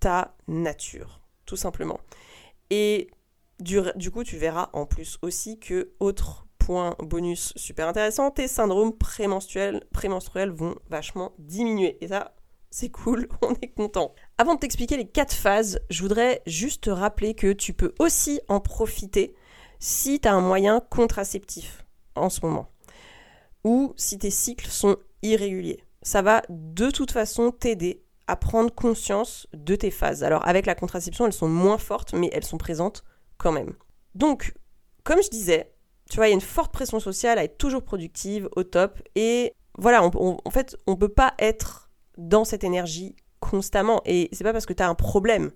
ta 0.00 0.36
nature, 0.46 1.20
tout 1.46 1.56
simplement. 1.56 2.00
Et 2.70 3.10
du, 3.60 4.10
coup, 4.10 4.24
tu 4.24 4.36
verras 4.36 4.70
en 4.72 4.86
plus 4.86 5.18
aussi 5.22 5.58
que, 5.58 5.92
autre 6.00 6.46
point 6.58 6.96
bonus 7.00 7.52
super 7.56 7.88
intéressant, 7.88 8.30
tes 8.30 8.48
syndromes 8.48 8.96
prémenstruels, 8.96 9.84
prémenstruels 9.92 10.50
vont 10.50 10.76
vachement 10.88 11.32
diminuer. 11.38 11.98
Et 12.00 12.08
ça, 12.08 12.34
c'est 12.70 12.90
cool, 12.90 13.28
on 13.42 13.54
est 13.62 13.74
content. 13.74 14.14
Avant 14.38 14.54
de 14.54 14.60
t'expliquer 14.60 14.96
les 14.96 15.08
quatre 15.08 15.34
phases, 15.34 15.80
je 15.90 16.02
voudrais 16.02 16.42
juste 16.46 16.84
te 16.84 16.90
rappeler 16.90 17.34
que 17.34 17.52
tu 17.52 17.72
peux 17.72 17.94
aussi 17.98 18.40
en 18.48 18.60
profiter 18.60 19.34
si 19.78 20.20
tu 20.20 20.28
as 20.28 20.34
un 20.34 20.40
moyen 20.40 20.80
contraceptif 20.80 21.84
en 22.14 22.28
ce 22.28 22.40
moment, 22.44 22.70
ou 23.64 23.92
si 23.96 24.18
tes 24.18 24.30
cycles 24.30 24.68
sont 24.68 24.96
irréguliers. 25.22 25.84
Ça 26.02 26.22
va 26.22 26.42
de 26.48 26.90
toute 26.90 27.12
façon 27.12 27.50
t'aider 27.52 28.02
à 28.26 28.36
prendre 28.36 28.74
conscience 28.74 29.46
de 29.52 29.76
tes 29.76 29.90
phases. 29.90 30.24
Alors 30.24 30.46
avec 30.46 30.66
la 30.66 30.74
contraception, 30.74 31.26
elles 31.26 31.32
sont 31.32 31.48
moins 31.48 31.78
fortes, 31.78 32.12
mais 32.12 32.30
elles 32.32 32.44
sont 32.44 32.58
présentes 32.58 33.04
quand 33.38 33.52
même. 33.52 33.74
Donc, 34.14 34.54
comme 35.04 35.22
je 35.22 35.28
disais, 35.30 35.72
tu 36.10 36.16
vois, 36.16 36.26
il 36.26 36.30
y 36.30 36.32
a 36.32 36.34
une 36.34 36.40
forte 36.40 36.72
pression 36.72 37.00
sociale 37.00 37.38
à 37.38 37.44
être 37.44 37.58
toujours 37.58 37.82
productive, 37.82 38.48
au 38.56 38.64
top, 38.64 39.00
et 39.14 39.54
voilà, 39.78 40.02
en 40.04 40.50
fait, 40.50 40.76
on 40.86 40.96
peut 40.96 41.08
pas 41.08 41.34
être 41.38 41.90
dans 42.18 42.44
cette 42.44 42.64
énergie 42.64 43.16
constamment, 43.40 44.02
et 44.04 44.28
c'est 44.32 44.44
pas 44.44 44.52
parce 44.52 44.66
que 44.66 44.74
tu 44.74 44.82
as 44.82 44.88
un 44.88 44.94
problème, 44.94 45.50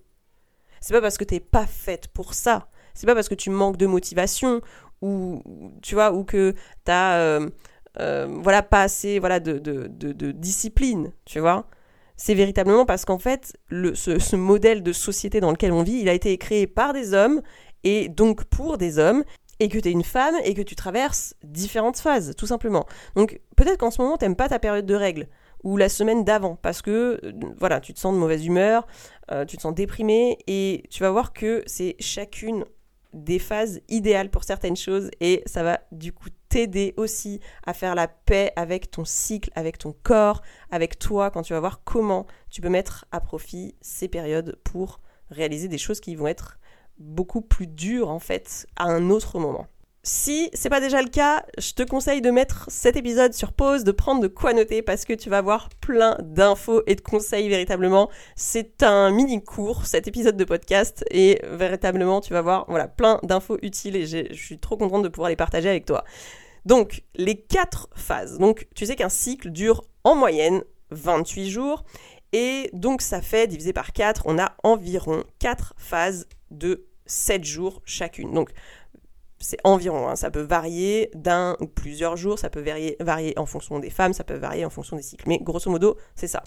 c'est 0.80 0.94
pas 0.94 1.02
parce 1.02 1.18
que 1.18 1.24
t'es 1.24 1.40
pas 1.40 1.66
faite 1.66 2.08
pour 2.08 2.32
ça, 2.34 2.70
c'est 2.94 3.06
pas 3.06 3.14
parce 3.14 3.28
que 3.28 3.34
tu 3.34 3.50
manques 3.50 3.76
de 3.76 3.86
motivation 3.86 4.62
ou 5.02 5.42
tu 5.82 5.94
vois 5.94 6.12
ou 6.12 6.24
que 6.24 6.52
tu 6.84 6.90
as 6.90 7.18
euh, 7.18 7.48
euh, 8.00 8.26
voilà 8.42 8.62
pas 8.62 8.82
assez 8.82 9.18
voilà 9.18 9.40
de, 9.40 9.58
de, 9.58 9.88
de, 9.88 10.32
discipline 10.32 11.12
tu 11.24 11.40
vois. 11.40 11.66
C'est 12.18 12.34
véritablement 12.34 12.86
parce 12.86 13.04
qu'en 13.04 13.18
fait 13.18 13.56
le, 13.68 13.94
ce, 13.94 14.18
ce, 14.18 14.36
modèle 14.36 14.82
de 14.82 14.92
société 14.92 15.40
dans 15.40 15.50
lequel 15.50 15.72
on 15.72 15.82
vit 15.82 16.00
il 16.00 16.08
a 16.08 16.14
été 16.14 16.36
créé 16.38 16.66
par 16.66 16.92
des 16.92 17.12
hommes 17.12 17.42
et 17.84 18.08
donc 18.08 18.44
pour 18.44 18.78
des 18.78 18.98
hommes 18.98 19.22
et 19.60 19.68
que 19.68 19.78
tu 19.78 19.88
es 19.88 19.92
une 19.92 20.04
femme 20.04 20.34
et 20.44 20.54
que 20.54 20.62
tu 20.62 20.74
traverses 20.76 21.34
différentes 21.44 21.98
phases 21.98 22.34
tout 22.36 22.46
simplement. 22.46 22.86
Donc 23.16 23.40
peut-être 23.56 23.78
qu'en 23.78 23.90
ce 23.90 24.00
moment 24.00 24.16
t'aimes 24.16 24.36
pas 24.36 24.48
ta 24.48 24.58
période 24.58 24.86
de 24.86 24.94
règles 24.94 25.28
ou 25.62 25.76
la 25.76 25.88
semaine 25.88 26.24
d'avant 26.24 26.56
parce 26.56 26.80
que 26.80 27.20
euh, 27.22 27.32
voilà 27.58 27.80
tu 27.80 27.92
te 27.92 27.98
sens 27.98 28.14
de 28.14 28.18
mauvaise 28.18 28.46
humeur 28.46 28.86
tu 29.48 29.56
te 29.56 29.62
sens 29.62 29.74
déprimé 29.74 30.38
et 30.46 30.84
tu 30.88 31.02
vas 31.02 31.10
voir 31.10 31.32
que 31.32 31.64
c'est 31.66 31.96
chacune 31.98 32.64
des 33.16 33.38
phases 33.38 33.80
idéales 33.88 34.30
pour 34.30 34.44
certaines 34.44 34.76
choses 34.76 35.10
et 35.20 35.42
ça 35.46 35.62
va 35.62 35.80
du 35.90 36.12
coup 36.12 36.28
t'aider 36.48 36.94
aussi 36.96 37.40
à 37.64 37.72
faire 37.72 37.94
la 37.94 38.08
paix 38.08 38.52
avec 38.56 38.90
ton 38.90 39.04
cycle, 39.04 39.50
avec 39.54 39.78
ton 39.78 39.94
corps, 40.02 40.42
avec 40.70 40.98
toi, 40.98 41.30
quand 41.30 41.42
tu 41.42 41.54
vas 41.54 41.60
voir 41.60 41.82
comment 41.82 42.26
tu 42.50 42.60
peux 42.60 42.68
mettre 42.68 43.06
à 43.12 43.20
profit 43.20 43.74
ces 43.80 44.08
périodes 44.08 44.58
pour 44.64 45.00
réaliser 45.30 45.68
des 45.68 45.78
choses 45.78 46.00
qui 46.00 46.14
vont 46.14 46.28
être 46.28 46.58
beaucoup 46.98 47.40
plus 47.40 47.66
dures 47.66 48.10
en 48.10 48.20
fait 48.20 48.66
à 48.76 48.84
un 48.84 49.10
autre 49.10 49.38
moment. 49.38 49.66
Si 50.08 50.50
c'est 50.52 50.68
pas 50.70 50.78
déjà 50.78 51.02
le 51.02 51.08
cas, 51.08 51.44
je 51.58 51.72
te 51.72 51.82
conseille 51.82 52.20
de 52.20 52.30
mettre 52.30 52.66
cet 52.68 52.94
épisode 52.94 53.34
sur 53.34 53.52
pause, 53.52 53.82
de 53.82 53.90
prendre 53.90 54.20
de 54.20 54.28
quoi 54.28 54.52
noter 54.52 54.80
parce 54.80 55.04
que 55.04 55.12
tu 55.12 55.28
vas 55.28 55.38
avoir 55.38 55.68
plein 55.80 56.16
d'infos 56.22 56.80
et 56.86 56.94
de 56.94 57.00
conseils 57.00 57.48
véritablement. 57.48 58.08
C'est 58.36 58.84
un 58.84 59.10
mini 59.10 59.42
cours 59.42 59.84
cet 59.84 60.06
épisode 60.06 60.36
de 60.36 60.44
podcast 60.44 61.04
et 61.10 61.40
véritablement 61.42 62.20
tu 62.20 62.32
vas 62.34 62.40
voir 62.40 62.66
voilà 62.68 62.86
plein 62.86 63.18
d'infos 63.24 63.58
utiles 63.62 63.96
et 63.96 64.06
je 64.06 64.32
suis 64.32 64.60
trop 64.60 64.76
contente 64.76 65.02
de 65.02 65.08
pouvoir 65.08 65.28
les 65.28 65.34
partager 65.34 65.68
avec 65.68 65.86
toi. 65.86 66.04
Donc 66.66 67.02
les 67.16 67.40
quatre 67.40 67.88
phases. 67.96 68.38
Donc 68.38 68.68
tu 68.76 68.86
sais 68.86 68.94
qu'un 68.94 69.08
cycle 69.08 69.50
dure 69.50 69.82
en 70.04 70.14
moyenne 70.14 70.62
28 70.92 71.50
jours 71.50 71.84
et 72.32 72.70
donc 72.72 73.02
ça 73.02 73.20
fait 73.20 73.48
divisé 73.48 73.72
par 73.72 73.92
4, 73.92 74.22
on 74.26 74.38
a 74.38 74.54
environ 74.62 75.24
4 75.40 75.74
phases 75.76 76.28
de 76.52 76.86
7 77.06 77.42
jours 77.44 77.82
chacune. 77.84 78.32
Donc 78.32 78.50
c'est 79.38 79.58
environ, 79.64 80.08
hein. 80.08 80.16
ça 80.16 80.30
peut 80.30 80.40
varier 80.40 81.10
d'un 81.14 81.56
ou 81.60 81.66
plusieurs 81.66 82.16
jours, 82.16 82.38
ça 82.38 82.50
peut 82.50 82.60
varier, 82.60 82.96
varier 83.00 83.38
en 83.38 83.46
fonction 83.46 83.78
des 83.78 83.90
femmes, 83.90 84.12
ça 84.12 84.24
peut 84.24 84.36
varier 84.36 84.64
en 84.64 84.70
fonction 84.70 84.96
des 84.96 85.02
cycles. 85.02 85.28
Mais 85.28 85.38
grosso 85.38 85.70
modo, 85.70 85.96
c'est 86.14 86.28
ça. 86.28 86.42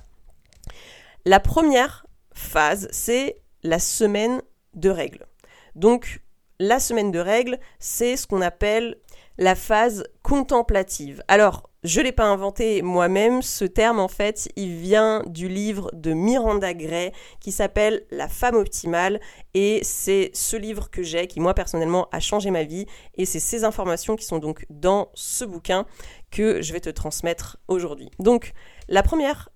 La 1.26 1.40
première 1.40 2.06
phase, 2.34 2.88
c'est 2.92 3.42
la 3.64 3.80
semaine 3.80 4.42
de 4.74 4.90
règles. 4.90 5.26
Donc, 5.76 6.22
la 6.60 6.80
semaine 6.80 7.12
de 7.12 7.20
règles, 7.20 7.60
c'est 7.80 8.18
ce 8.18 8.28
qu'on 8.28 8.42
appelle 8.42 8.98
la 9.38 9.56
phase 9.56 10.06
contemplative. 10.24 11.24
Alors, 11.28 11.69
je 11.84 12.00
ne 12.00 12.06
l'ai 12.06 12.12
pas 12.12 12.26
inventé 12.26 12.82
moi-même, 12.82 13.42
ce 13.42 13.64
terme 13.64 14.00
en 14.00 14.10
fait, 14.10 14.50
il 14.58 14.76
vient 14.76 15.24
du 15.28 15.48
livre 15.48 15.90
de 15.94 16.12
Miranda 16.12 16.74
Gray 16.74 17.14
qui 17.40 17.54
s'appelle 17.54 18.06
La 18.12 18.28
femme 18.28 18.56
optimale 18.56 19.22
et 19.54 19.80
c'est 19.84 20.32
ce 20.34 20.58
livre 20.58 20.90
que 20.90 21.04
j'ai 21.04 21.28
qui 21.28 21.40
moi 21.40 21.54
personnellement 21.54 22.10
a 22.12 22.20
changé 22.20 22.52
ma 22.52 22.64
vie 22.64 22.86
et 23.16 23.26
c'est 23.26 23.40
ces 23.40 23.64
informations 23.64 24.18
qui 24.18 24.26
sont 24.26 24.40
donc 24.40 24.66
dans 24.70 25.10
ce 25.14 25.46
bouquin 25.46 25.86
que 26.32 26.62
je 26.62 26.74
vais 26.74 26.82
te 26.82 26.90
transmettre 26.90 27.58
aujourd'hui. 27.70 28.12
Donc 28.20 28.52
la 28.90 29.02
première 29.02 29.50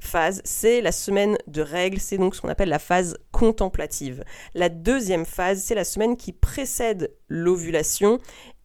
phase, 0.00 0.42
c'est 0.44 0.80
la 0.80 0.92
semaine 0.92 1.38
de 1.46 1.62
règles, 1.62 2.00
c'est 2.00 2.18
donc 2.18 2.34
ce 2.34 2.40
qu'on 2.40 2.48
appelle 2.48 2.68
la 2.68 2.78
phase 2.78 3.16
contemplative. 3.32 4.24
La 4.54 4.68
deuxième 4.68 5.24
phase, 5.24 5.62
c'est 5.62 5.74
la 5.74 5.84
semaine 5.84 6.16
qui 6.16 6.32
précède 6.32 7.14
l'ovulation 7.28 8.18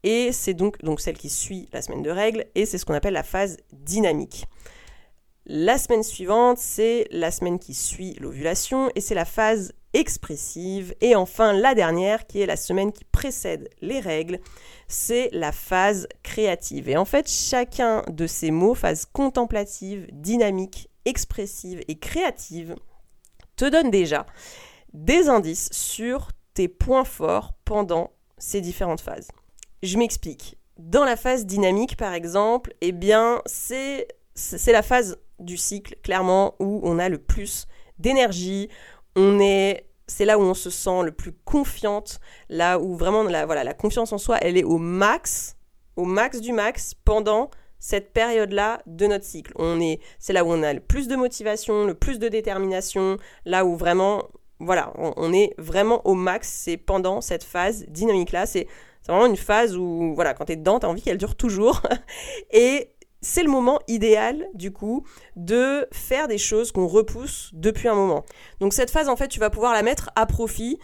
et 0.05 0.31
c'est 0.31 0.53
donc, 0.53 0.81
donc 0.83 1.01
celle 1.01 1.17
qui 1.17 1.29
suit 1.29 1.67
la 1.74 1.81
semaine 1.81 2.03
de 2.03 2.12
règles, 2.12 2.45
et 2.55 2.65
c'est 2.65 2.77
ce 2.77 2.85
qu'on 2.85 2.93
appelle 2.93 3.15
la 3.15 3.24
phase 3.24 3.57
dynamique. 3.74 4.45
La 5.47 5.77
semaine 5.77 6.03
suivante, 6.03 6.59
c'est 6.59 7.07
la 7.12 7.31
semaine 7.31 7.59
qui 7.59 7.74
suit 7.74 8.13
l'ovulation, 8.21 8.89
et 8.95 9.01
c'est 9.01 9.15
la 9.15 9.25
phase 9.25 9.74
expressive. 9.93 10.93
Et 11.01 11.15
enfin, 11.15 11.53
la 11.53 11.74
dernière, 11.74 12.27
qui 12.27 12.39
est 12.39 12.45
la 12.45 12.55
semaine 12.55 12.91
qui 12.91 13.03
précède 13.03 13.69
les 13.81 14.00
règles, 14.00 14.39
c'est 14.88 15.29
la 15.33 15.51
phase 15.51 16.07
créative. 16.21 16.88
Et 16.88 16.97
en 16.97 17.05
fait, 17.05 17.27
chacun 17.27 18.03
de 18.07 18.27
ces 18.27 18.51
mots, 18.51 18.75
phase 18.75 19.05
contemplative, 19.05 20.07
dynamique, 20.12 20.89
expressive 21.05 21.81
et 21.88 21.97
créative, 21.97 22.75
te 23.55 23.65
donne 23.65 23.89
déjà 23.89 24.25
des 24.93 25.29
indices 25.29 25.69
sur 25.71 26.29
tes 26.53 26.67
points 26.67 27.05
forts 27.05 27.53
pendant 27.65 28.12
ces 28.38 28.62
différentes 28.62 29.01
phases. 29.01 29.29
Je 29.85 29.99
m'explique. 29.99 30.57
Dans 30.79 31.05
la 31.05 31.15
phase 31.15 31.45
dynamique, 31.45 31.95
par 31.95 32.13
exemple, 32.13 32.73
eh 32.81 32.91
bien, 32.91 33.41
c'est 33.45 34.07
c'est 34.33 34.71
la 34.71 34.81
phase 34.81 35.17
du 35.39 35.57
cycle, 35.57 35.95
clairement, 36.03 36.55
où 36.59 36.81
on 36.83 36.97
a 36.97 37.07
le 37.07 37.19
plus 37.19 37.67
d'énergie, 37.99 38.67
on 39.15 39.39
est 39.39 39.85
c'est 40.07 40.25
là 40.25 40.39
où 40.39 40.41
on 40.41 40.55
se 40.55 40.71
sent 40.71 41.03
le 41.03 41.11
plus 41.11 41.33
confiante, 41.33 42.19
là 42.49 42.79
où 42.79 42.95
vraiment 42.95 43.21
la, 43.23 43.45
voilà, 43.45 43.63
la 43.63 43.75
confiance 43.75 44.11
en 44.11 44.17
soi, 44.17 44.37
elle 44.41 44.57
est 44.57 44.63
au 44.63 44.79
max, 44.79 45.55
au 45.95 46.05
max 46.05 46.41
du 46.41 46.51
max 46.51 46.95
pendant 47.05 47.51
cette 47.77 48.11
période-là 48.11 48.81
de 48.87 49.05
notre 49.05 49.25
cycle. 49.25 49.53
On 49.55 49.79
est, 49.79 49.99
c'est 50.17 50.33
là 50.33 50.43
où 50.43 50.51
on 50.51 50.63
a 50.63 50.73
le 50.73 50.79
plus 50.79 51.07
de 51.07 51.15
motivation, 51.15 51.85
le 51.85 51.93
plus 51.93 52.17
de 52.17 52.27
détermination, 52.27 53.17
là 53.45 53.65
où 53.65 53.75
vraiment, 53.75 54.23
voilà, 54.59 54.93
on, 54.97 55.13
on 55.15 55.31
est 55.31 55.53
vraiment 55.59 56.05
au 56.07 56.15
max. 56.15 56.49
C'est 56.49 56.77
pendant 56.77 57.21
cette 57.21 57.43
phase 57.43 57.85
dynamique-là. 57.87 58.47
C'est 58.47 58.67
c'est 59.05 59.12
vraiment 59.12 59.27
une 59.27 59.38
phase 59.38 59.77
où, 59.77 60.15
voilà, 60.15 60.33
quand 60.33 60.45
t'es 60.45 60.55
dedans, 60.55 60.79
t'as 60.79 60.88
envie 60.88 61.03
qu'elle 61.03 61.19
dure 61.19 61.35
toujours. 61.35 61.83
et 62.51 62.89
c'est 63.21 63.43
le 63.43 63.51
moment 63.51 63.79
idéal, 63.88 64.47
du 64.55 64.71
coup, 64.71 65.05
de 65.35 65.88
faire 65.91 66.27
des 66.27 66.39
choses 66.39 66.71
qu'on 66.71 66.88
repousse 66.88 67.51
depuis 67.53 67.88
un 67.88 67.93
moment. 67.93 68.25
Donc 68.59 68.74
cette 68.74 68.89
phase, 68.89 69.07
en 69.07 69.15
fait, 69.15 69.27
tu 69.27 69.39
vas 69.39 69.51
pouvoir 69.51 69.74
la 69.74 69.83
mettre 69.83 70.09
à 70.15 70.25
profit 70.25 70.79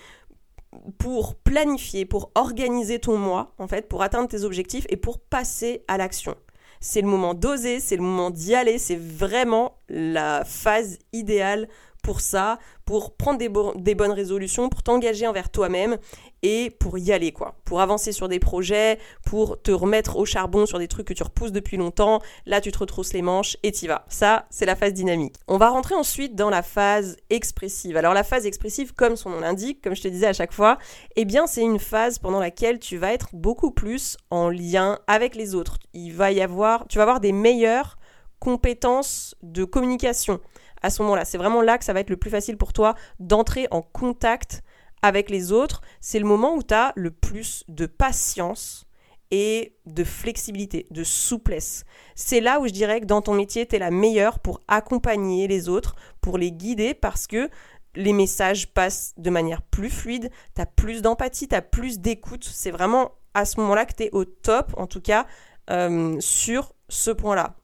pour 0.99 1.33
planifier, 1.33 2.05
pour 2.05 2.31
organiser 2.35 2.99
ton 2.99 3.17
mois, 3.17 3.55
en 3.57 3.67
fait, 3.67 3.89
pour 3.89 4.03
atteindre 4.03 4.27
tes 4.27 4.43
objectifs 4.43 4.85
et 4.89 4.97
pour 4.97 5.17
passer 5.17 5.83
à 5.87 5.97
l'action. 5.97 6.35
C'est 6.79 7.01
le 7.01 7.07
moment 7.07 7.33
d'oser, 7.33 7.79
c'est 7.79 7.95
le 7.95 8.03
moment 8.03 8.29
d'y 8.29 8.53
aller, 8.53 8.77
c'est 8.77 8.99
vraiment 8.99 9.79
la 9.89 10.45
phase 10.45 10.99
idéale 11.11 11.67
pour 12.01 12.21
ça, 12.21 12.59
pour 12.85 13.15
prendre 13.15 13.37
des, 13.37 13.95
bonnes 13.95 14.11
résolutions, 14.11 14.69
pour 14.69 14.83
t'engager 14.83 15.27
envers 15.27 15.49
toi-même 15.49 15.97
et 16.41 16.71
pour 16.79 16.97
y 16.97 17.11
aller 17.11 17.31
quoi, 17.31 17.55
pour 17.63 17.79
avancer 17.79 18.11
sur 18.11 18.27
des 18.27 18.39
projets, 18.39 18.99
pour 19.25 19.61
te 19.61 19.71
remettre 19.71 20.17
au 20.17 20.25
charbon 20.25 20.65
sur 20.65 20.79
des 20.79 20.87
trucs 20.87 21.07
que 21.07 21.13
tu 21.13 21.23
repousses 21.23 21.51
depuis 21.51 21.77
longtemps, 21.77 22.21
là 22.45 22.59
tu 22.59 22.71
te 22.71 22.79
retrousses 22.79 23.13
les 23.13 23.21
manches 23.21 23.57
et 23.63 23.71
t'y 23.71 23.87
vas. 23.87 24.05
Ça, 24.09 24.45
c'est 24.49 24.65
la 24.65 24.75
phase 24.75 24.93
dynamique. 24.93 25.35
On 25.47 25.57
va 25.57 25.69
rentrer 25.69 25.95
ensuite 25.95 26.35
dans 26.35 26.49
la 26.49 26.63
phase 26.63 27.17
expressive. 27.29 27.95
Alors 27.97 28.13
la 28.13 28.23
phase 28.23 28.45
expressive, 28.45 28.93
comme 28.93 29.15
son 29.15 29.29
nom 29.29 29.39
l'indique, 29.39 29.81
comme 29.81 29.95
je 29.95 30.01
te 30.01 30.07
disais 30.07 30.27
à 30.27 30.33
chaque 30.33 30.53
fois, 30.53 30.77
eh 31.15 31.25
bien 31.25 31.47
c'est 31.47 31.61
une 31.61 31.79
phase 31.79 32.19
pendant 32.19 32.39
laquelle 32.39 32.79
tu 32.79 32.97
vas 32.97 33.13
être 33.13 33.29
beaucoup 33.33 33.71
plus 33.71 34.17
en 34.31 34.49
lien 34.49 34.99
avec 35.07 35.35
les 35.35 35.55
autres. 35.55 35.77
Il 35.93 36.13
va 36.13 36.31
y 36.31 36.41
avoir, 36.41 36.87
tu 36.87 36.97
vas 36.97 37.03
avoir 37.03 37.19
des 37.19 37.31
meilleures 37.31 37.97
compétences 38.39 39.35
de 39.43 39.63
communication 39.63 40.39
à 40.81 40.89
ce 40.89 41.01
moment-là. 41.03 41.25
C'est 41.25 41.37
vraiment 41.37 41.61
là 41.61 41.77
que 41.77 41.85
ça 41.85 41.93
va 41.93 41.99
être 41.99 42.09
le 42.09 42.17
plus 42.17 42.29
facile 42.29 42.57
pour 42.57 42.73
toi 42.73 42.95
d'entrer 43.19 43.67
en 43.71 43.81
contact 43.81 44.63
avec 45.01 45.29
les 45.29 45.51
autres. 45.51 45.81
C'est 45.99 46.19
le 46.19 46.25
moment 46.25 46.55
où 46.55 46.63
tu 46.63 46.73
as 46.73 46.93
le 46.95 47.11
plus 47.11 47.63
de 47.67 47.85
patience 47.85 48.85
et 49.31 49.77
de 49.85 50.03
flexibilité, 50.03 50.87
de 50.91 51.03
souplesse. 51.03 51.85
C'est 52.15 52.41
là 52.41 52.59
où 52.59 52.67
je 52.67 52.73
dirais 52.73 52.99
que 52.99 53.05
dans 53.05 53.21
ton 53.21 53.33
métier, 53.33 53.65
tu 53.65 53.77
es 53.77 53.79
la 53.79 53.91
meilleure 53.91 54.39
pour 54.39 54.59
accompagner 54.67 55.47
les 55.47 55.69
autres, 55.69 55.95
pour 56.19 56.37
les 56.37 56.51
guider 56.51 56.93
parce 56.93 57.27
que 57.27 57.49
les 57.95 58.13
messages 58.13 58.73
passent 58.73 59.13
de 59.17 59.29
manière 59.29 59.61
plus 59.61 59.89
fluide, 59.89 60.29
tu 60.55 60.61
as 60.61 60.65
plus 60.65 61.01
d'empathie, 61.01 61.47
tu 61.47 61.55
as 61.55 61.61
plus 61.61 61.99
d'écoute. 61.99 62.43
C'est 62.43 62.71
vraiment 62.71 63.11
à 63.33 63.45
ce 63.45 63.59
moment-là 63.61 63.85
que 63.85 63.93
tu 63.93 64.03
es 64.03 64.09
au 64.11 64.25
top, 64.25 64.73
en 64.77 64.87
tout 64.87 65.01
cas, 65.01 65.25
euh, 65.69 66.17
sur 66.19 66.73
ce 66.89 67.11
point-là. 67.11 67.55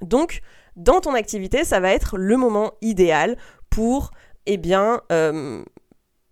Donc, 0.00 0.40
dans 0.76 1.00
ton 1.00 1.14
activité, 1.14 1.64
ça 1.64 1.80
va 1.80 1.92
être 1.92 2.16
le 2.16 2.36
moment 2.36 2.72
idéal 2.80 3.36
pour, 3.70 4.10
eh 4.46 4.56
bien, 4.56 5.00
euh, 5.10 5.62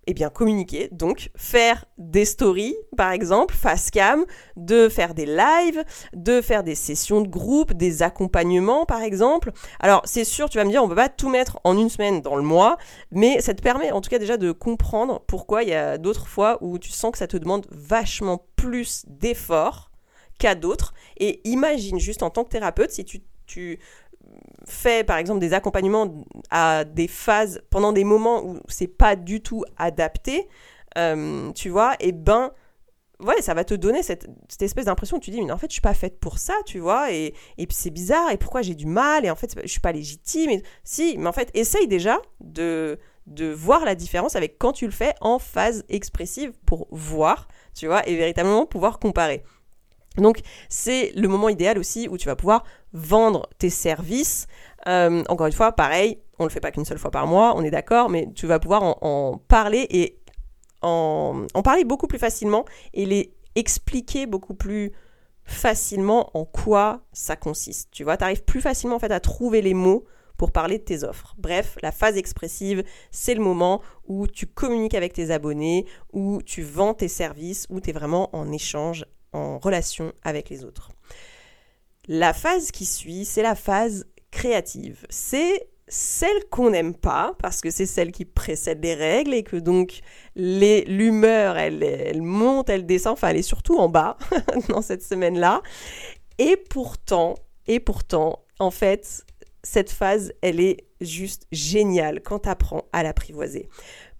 eh 0.06 0.14
bien, 0.14 0.30
communiquer. 0.30 0.88
Donc, 0.92 1.30
faire 1.36 1.84
des 1.98 2.24
stories, 2.24 2.74
par 2.96 3.12
exemple, 3.12 3.54
face 3.54 3.90
cam, 3.90 4.24
de 4.56 4.88
faire 4.88 5.14
des 5.14 5.26
lives, 5.26 5.84
de 6.14 6.40
faire 6.40 6.64
des 6.64 6.74
sessions 6.74 7.20
de 7.20 7.28
groupe, 7.28 7.74
des 7.74 8.02
accompagnements, 8.02 8.86
par 8.86 9.02
exemple. 9.02 9.52
Alors, 9.78 10.02
c'est 10.04 10.24
sûr, 10.24 10.48
tu 10.48 10.58
vas 10.58 10.64
me 10.64 10.70
dire, 10.70 10.82
on 10.82 10.88
peut 10.88 10.94
pas 10.94 11.08
tout 11.08 11.28
mettre 11.28 11.60
en 11.64 11.76
une 11.76 11.88
semaine 11.88 12.22
dans 12.22 12.36
le 12.36 12.42
mois, 12.42 12.76
mais 13.10 13.40
ça 13.40 13.54
te 13.54 13.62
permet, 13.62 13.92
en 13.92 14.00
tout 14.00 14.10
cas, 14.10 14.18
déjà 14.18 14.36
de 14.36 14.52
comprendre 14.52 15.22
pourquoi 15.26 15.62
il 15.62 15.68
y 15.68 15.74
a 15.74 15.98
d'autres 15.98 16.26
fois 16.26 16.58
où 16.60 16.78
tu 16.78 16.90
sens 16.90 17.12
que 17.12 17.18
ça 17.18 17.26
te 17.26 17.36
demande 17.36 17.66
vachement 17.70 18.46
plus 18.56 19.04
d'efforts 19.06 19.90
qu'à 20.38 20.54
d'autres. 20.54 20.94
Et 21.18 21.40
imagine 21.48 22.00
juste 22.00 22.22
en 22.22 22.30
tant 22.30 22.44
que 22.44 22.48
thérapeute, 22.48 22.90
si 22.90 23.04
tu 23.04 23.78
fait 24.70 25.04
par 25.04 25.18
exemple 25.18 25.40
des 25.40 25.52
accompagnements 25.52 26.24
à 26.50 26.84
des 26.84 27.08
phases 27.08 27.62
pendant 27.70 27.92
des 27.92 28.04
moments 28.04 28.44
où 28.44 28.60
c'est 28.68 28.88
pas 28.88 29.16
du 29.16 29.42
tout 29.42 29.64
adapté, 29.76 30.48
euh, 30.98 31.52
tu 31.52 31.68
vois, 31.68 31.94
et 32.00 32.12
ben 32.12 32.52
ouais, 33.20 33.42
ça 33.42 33.54
va 33.54 33.64
te 33.64 33.74
donner 33.74 34.02
cette, 34.02 34.28
espèce 34.60 34.86
d'impression 34.86 35.18
où 35.18 35.20
tu 35.20 35.30
dis, 35.30 35.40
mais 35.42 35.52
en 35.52 35.58
fait, 35.58 35.68
je 35.68 35.74
suis 35.74 35.80
pas 35.80 35.94
faite 35.94 36.18
pour 36.20 36.38
ça, 36.38 36.54
tu 36.66 36.78
vois, 36.78 37.12
et, 37.12 37.34
et 37.58 37.66
puis 37.66 37.76
c'est 37.76 37.90
bizarre, 37.90 38.30
et 38.30 38.36
pourquoi 38.36 38.62
j'ai 38.62 38.74
du 38.74 38.86
mal, 38.86 39.24
et 39.24 39.30
en 39.30 39.36
fait, 39.36 39.54
je 39.62 39.68
suis 39.68 39.80
pas 39.80 39.92
légitime. 39.92 40.50
Et... 40.50 40.62
Si, 40.84 41.16
mais 41.18 41.28
en 41.28 41.32
fait, 41.32 41.50
essaye 41.54 41.88
déjà 41.88 42.20
de, 42.40 42.98
de 43.26 43.50
voir 43.50 43.84
la 43.84 43.94
différence 43.94 44.36
avec 44.36 44.58
quand 44.58 44.72
tu 44.72 44.86
le 44.86 44.92
fais 44.92 45.14
en 45.20 45.38
phase 45.38 45.84
expressive 45.88 46.52
pour 46.66 46.88
voir, 46.90 47.48
tu 47.74 47.86
vois, 47.86 48.06
et 48.08 48.16
véritablement 48.16 48.66
pouvoir 48.66 48.98
comparer. 48.98 49.42
Donc 50.20 50.40
c'est 50.68 51.12
le 51.16 51.28
moment 51.28 51.48
idéal 51.48 51.78
aussi 51.78 52.08
où 52.08 52.18
tu 52.18 52.26
vas 52.26 52.36
pouvoir 52.36 52.64
vendre 52.92 53.48
tes 53.58 53.70
services. 53.70 54.46
Euh, 54.86 55.22
encore 55.28 55.46
une 55.46 55.52
fois, 55.52 55.72
pareil, 55.72 56.18
on 56.38 56.44
ne 56.44 56.48
le 56.48 56.52
fait 56.52 56.60
pas 56.60 56.70
qu'une 56.70 56.84
seule 56.84 56.98
fois 56.98 57.10
par 57.10 57.26
mois, 57.26 57.54
on 57.56 57.62
est 57.62 57.70
d'accord, 57.70 58.08
mais 58.08 58.28
tu 58.34 58.46
vas 58.46 58.58
pouvoir 58.58 58.82
en, 59.04 59.40
parler 59.48 59.86
et 59.90 60.18
en, 60.82 61.46
parler 61.62 61.84
beaucoup 61.84 62.06
plus 62.06 62.18
facilement 62.18 62.64
et 62.94 63.04
les 63.04 63.34
expliquer 63.54 64.26
beaucoup 64.26 64.54
plus 64.54 64.92
facilement 65.44 66.30
en 66.34 66.44
quoi 66.44 67.02
ça 67.12 67.36
consiste. 67.36 67.90
Tu 67.90 68.04
vois, 68.04 68.16
tu 68.16 68.24
arrives 68.24 68.44
plus 68.44 68.60
facilement 68.60 68.96
en 68.96 69.00
fait 69.00 69.12
à 69.12 69.20
trouver 69.20 69.62
les 69.62 69.74
mots 69.74 70.04
pour 70.38 70.52
parler 70.52 70.78
de 70.78 70.84
tes 70.84 71.04
offres. 71.04 71.34
Bref, 71.36 71.76
la 71.82 71.92
phase 71.92 72.16
expressive, 72.16 72.82
c'est 73.10 73.34
le 73.34 73.42
moment 73.42 73.82
où 74.06 74.26
tu 74.26 74.46
communiques 74.46 74.94
avec 74.94 75.12
tes 75.12 75.30
abonnés, 75.30 75.84
où 76.14 76.40
tu 76.40 76.62
vends 76.62 76.94
tes 76.94 77.08
services, 77.08 77.66
où 77.68 77.78
tu 77.78 77.90
es 77.90 77.92
vraiment 77.92 78.34
en 78.34 78.50
échange, 78.50 79.04
en 79.32 79.58
relation 79.58 80.12
avec 80.22 80.50
les 80.50 80.64
autres. 80.64 80.90
La 82.08 82.32
phase 82.32 82.70
qui 82.70 82.86
suit, 82.86 83.24
c'est 83.24 83.42
la 83.42 83.54
phase 83.54 84.06
créative. 84.30 85.06
C'est 85.10 85.68
celle 85.90 86.48
qu'on 86.50 86.70
n'aime 86.70 86.94
pas, 86.94 87.34
parce 87.40 87.60
que 87.60 87.70
c'est 87.70 87.86
celle 87.86 88.12
qui 88.12 88.24
précède 88.24 88.82
les 88.82 88.94
règles 88.94 89.34
et 89.34 89.42
que 89.42 89.56
donc 89.56 90.00
l'humeur, 90.36 91.58
elle, 91.58 92.22
monte, 92.22 92.70
elle 92.70 92.86
descend, 92.86 93.14
enfin 93.14 93.28
elle 93.28 93.38
est 93.38 93.42
surtout 93.42 93.76
en 93.76 93.88
bas 93.88 94.16
dans 94.68 94.82
cette 94.82 95.02
semaine-là. 95.02 95.62
Et 96.38 96.56
pourtant, 96.56 97.34
et 97.66 97.80
pourtant, 97.80 98.44
en 98.60 98.70
fait, 98.70 99.24
cette 99.62 99.90
phase, 99.90 100.32
elle 100.42 100.60
est 100.60 100.86
juste 101.00 101.46
géniale 101.50 102.22
quand 102.22 102.40
tu 102.40 102.48
apprends 102.48 102.84
à 102.92 103.02
l'apprivoiser. 103.02 103.68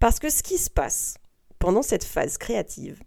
Parce 0.00 0.18
que 0.18 0.28
ce 0.28 0.42
qui 0.42 0.58
se 0.58 0.70
passe 0.70 1.14
pendant 1.58 1.82
cette 1.82 2.04
phase 2.04 2.36
créative, 2.36 3.00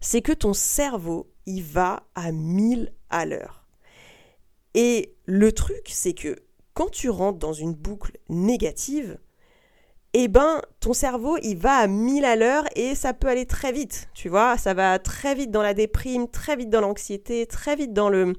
c'est 0.00 0.22
que 0.22 0.32
ton 0.32 0.52
cerveau, 0.52 1.30
il 1.46 1.62
va 1.62 2.04
à 2.14 2.32
1000 2.32 2.92
à 3.10 3.26
l'heure. 3.26 3.66
Et 4.74 5.14
le 5.26 5.52
truc, 5.52 5.88
c'est 5.88 6.14
que 6.14 6.36
quand 6.74 6.90
tu 6.90 7.10
rentres 7.10 7.38
dans 7.38 7.52
une 7.52 7.74
boucle 7.74 8.12
négative, 8.28 9.18
eh 10.12 10.28
ben, 10.28 10.60
ton 10.80 10.92
cerveau, 10.92 11.36
il 11.42 11.56
va 11.56 11.74
à 11.76 11.86
1000 11.86 12.24
à 12.24 12.36
l'heure 12.36 12.64
et 12.74 12.94
ça 12.94 13.12
peut 13.12 13.28
aller 13.28 13.46
très 13.46 13.72
vite, 13.72 14.08
tu 14.14 14.28
vois, 14.28 14.58
ça 14.58 14.74
va 14.74 14.98
très 14.98 15.34
vite 15.34 15.50
dans 15.50 15.62
la 15.62 15.74
déprime, 15.74 16.28
très 16.28 16.56
vite 16.56 16.70
dans 16.70 16.80
l'anxiété, 16.80 17.46
très 17.46 17.76
vite 17.76 17.92
dans 17.92 18.08
le, 18.08 18.32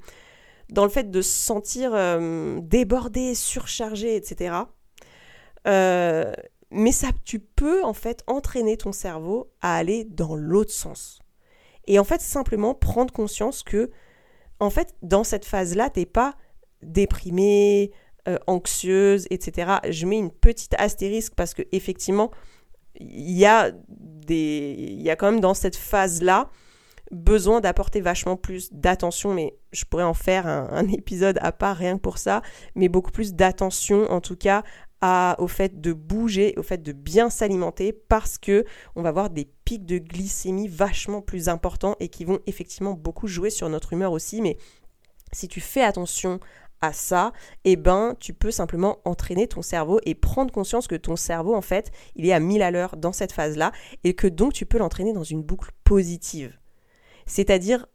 dans 0.70 0.84
le 0.84 0.90
fait 0.90 1.10
de 1.10 1.22
se 1.22 1.30
sentir 1.30 1.92
euh, 1.94 2.58
débordé, 2.60 3.34
surchargé, 3.34 4.16
etc. 4.16 4.56
Euh, 5.66 6.32
mais 6.70 6.92
ça, 6.92 7.08
tu 7.24 7.38
peux 7.38 7.84
en 7.84 7.94
fait 7.94 8.22
entraîner 8.26 8.76
ton 8.76 8.92
cerveau 8.92 9.50
à 9.60 9.76
aller 9.76 10.04
dans 10.04 10.34
l'autre 10.34 10.72
sens. 10.72 11.21
Et 11.86 11.98
en 11.98 12.04
fait, 12.04 12.20
simplement 12.20 12.74
prendre 12.74 13.12
conscience 13.12 13.62
que, 13.62 13.90
en 14.60 14.70
fait, 14.70 14.94
dans 15.02 15.24
cette 15.24 15.44
phase-là, 15.44 15.90
t'es 15.90 16.06
pas 16.06 16.36
déprimé, 16.82 17.92
euh, 18.28 18.38
anxieuse, 18.46 19.26
etc. 19.30 19.78
Je 19.90 20.06
mets 20.06 20.18
une 20.18 20.30
petite 20.30 20.74
astérisque 20.78 21.34
parce 21.34 21.54
que 21.54 21.62
effectivement, 21.72 22.30
il 23.00 23.32
y 23.32 23.46
a 23.46 23.72
des, 23.88 24.76
il 24.78 25.02
y 25.02 25.10
a 25.10 25.16
quand 25.16 25.30
même 25.30 25.40
dans 25.40 25.54
cette 25.54 25.76
phase-là 25.76 26.48
besoin 27.10 27.60
d'apporter 27.60 28.00
vachement 28.00 28.36
plus 28.36 28.72
d'attention, 28.72 29.34
mais 29.34 29.54
je 29.72 29.84
pourrais 29.84 30.04
en 30.04 30.14
faire 30.14 30.46
un, 30.46 30.86
épisode 30.92 31.38
à 31.42 31.52
part 31.52 31.76
rien 31.76 31.96
que 31.96 32.02
pour 32.02 32.18
ça, 32.18 32.42
mais 32.74 32.88
beaucoup 32.88 33.10
plus 33.10 33.34
d'attention 33.34 34.10
en 34.10 34.20
tout 34.20 34.36
cas 34.36 34.62
au 35.38 35.48
fait 35.48 35.80
de 35.80 35.92
bouger, 35.92 36.54
au 36.56 36.62
fait 36.62 36.80
de 36.80 36.92
bien 36.92 37.28
s'alimenter 37.28 37.92
parce 37.92 38.38
que 38.38 38.64
on 38.94 39.02
va 39.02 39.08
avoir 39.08 39.30
des 39.30 39.48
de 39.78 39.98
glycémie 39.98 40.68
vachement 40.68 41.20
plus 41.20 41.48
importants 41.48 41.96
et 42.00 42.08
qui 42.08 42.24
vont 42.24 42.40
effectivement 42.46 42.92
beaucoup 42.92 43.26
jouer 43.26 43.50
sur 43.50 43.68
notre 43.68 43.92
humeur 43.92 44.12
aussi, 44.12 44.40
mais 44.40 44.56
si 45.32 45.48
tu 45.48 45.60
fais 45.60 45.82
attention 45.82 46.40
à 46.80 46.92
ça, 46.92 47.32
eh 47.64 47.76
ben, 47.76 48.16
tu 48.18 48.34
peux 48.34 48.50
simplement 48.50 48.98
entraîner 49.04 49.46
ton 49.46 49.62
cerveau 49.62 50.00
et 50.04 50.14
prendre 50.14 50.52
conscience 50.52 50.88
que 50.88 50.96
ton 50.96 51.16
cerveau, 51.16 51.54
en 51.54 51.62
fait, 51.62 51.92
il 52.16 52.26
est 52.26 52.32
à 52.32 52.40
1000 52.40 52.60
à 52.60 52.70
l'heure 52.70 52.96
dans 52.96 53.12
cette 53.12 53.32
phase-là 53.32 53.72
et 54.04 54.14
que 54.14 54.26
donc 54.26 54.52
tu 54.52 54.66
peux 54.66 54.78
l'entraîner 54.78 55.12
dans 55.12 55.22
une 55.22 55.42
boucle 55.42 55.70
positive. 55.84 56.58
C'est-à-dire 57.24 57.86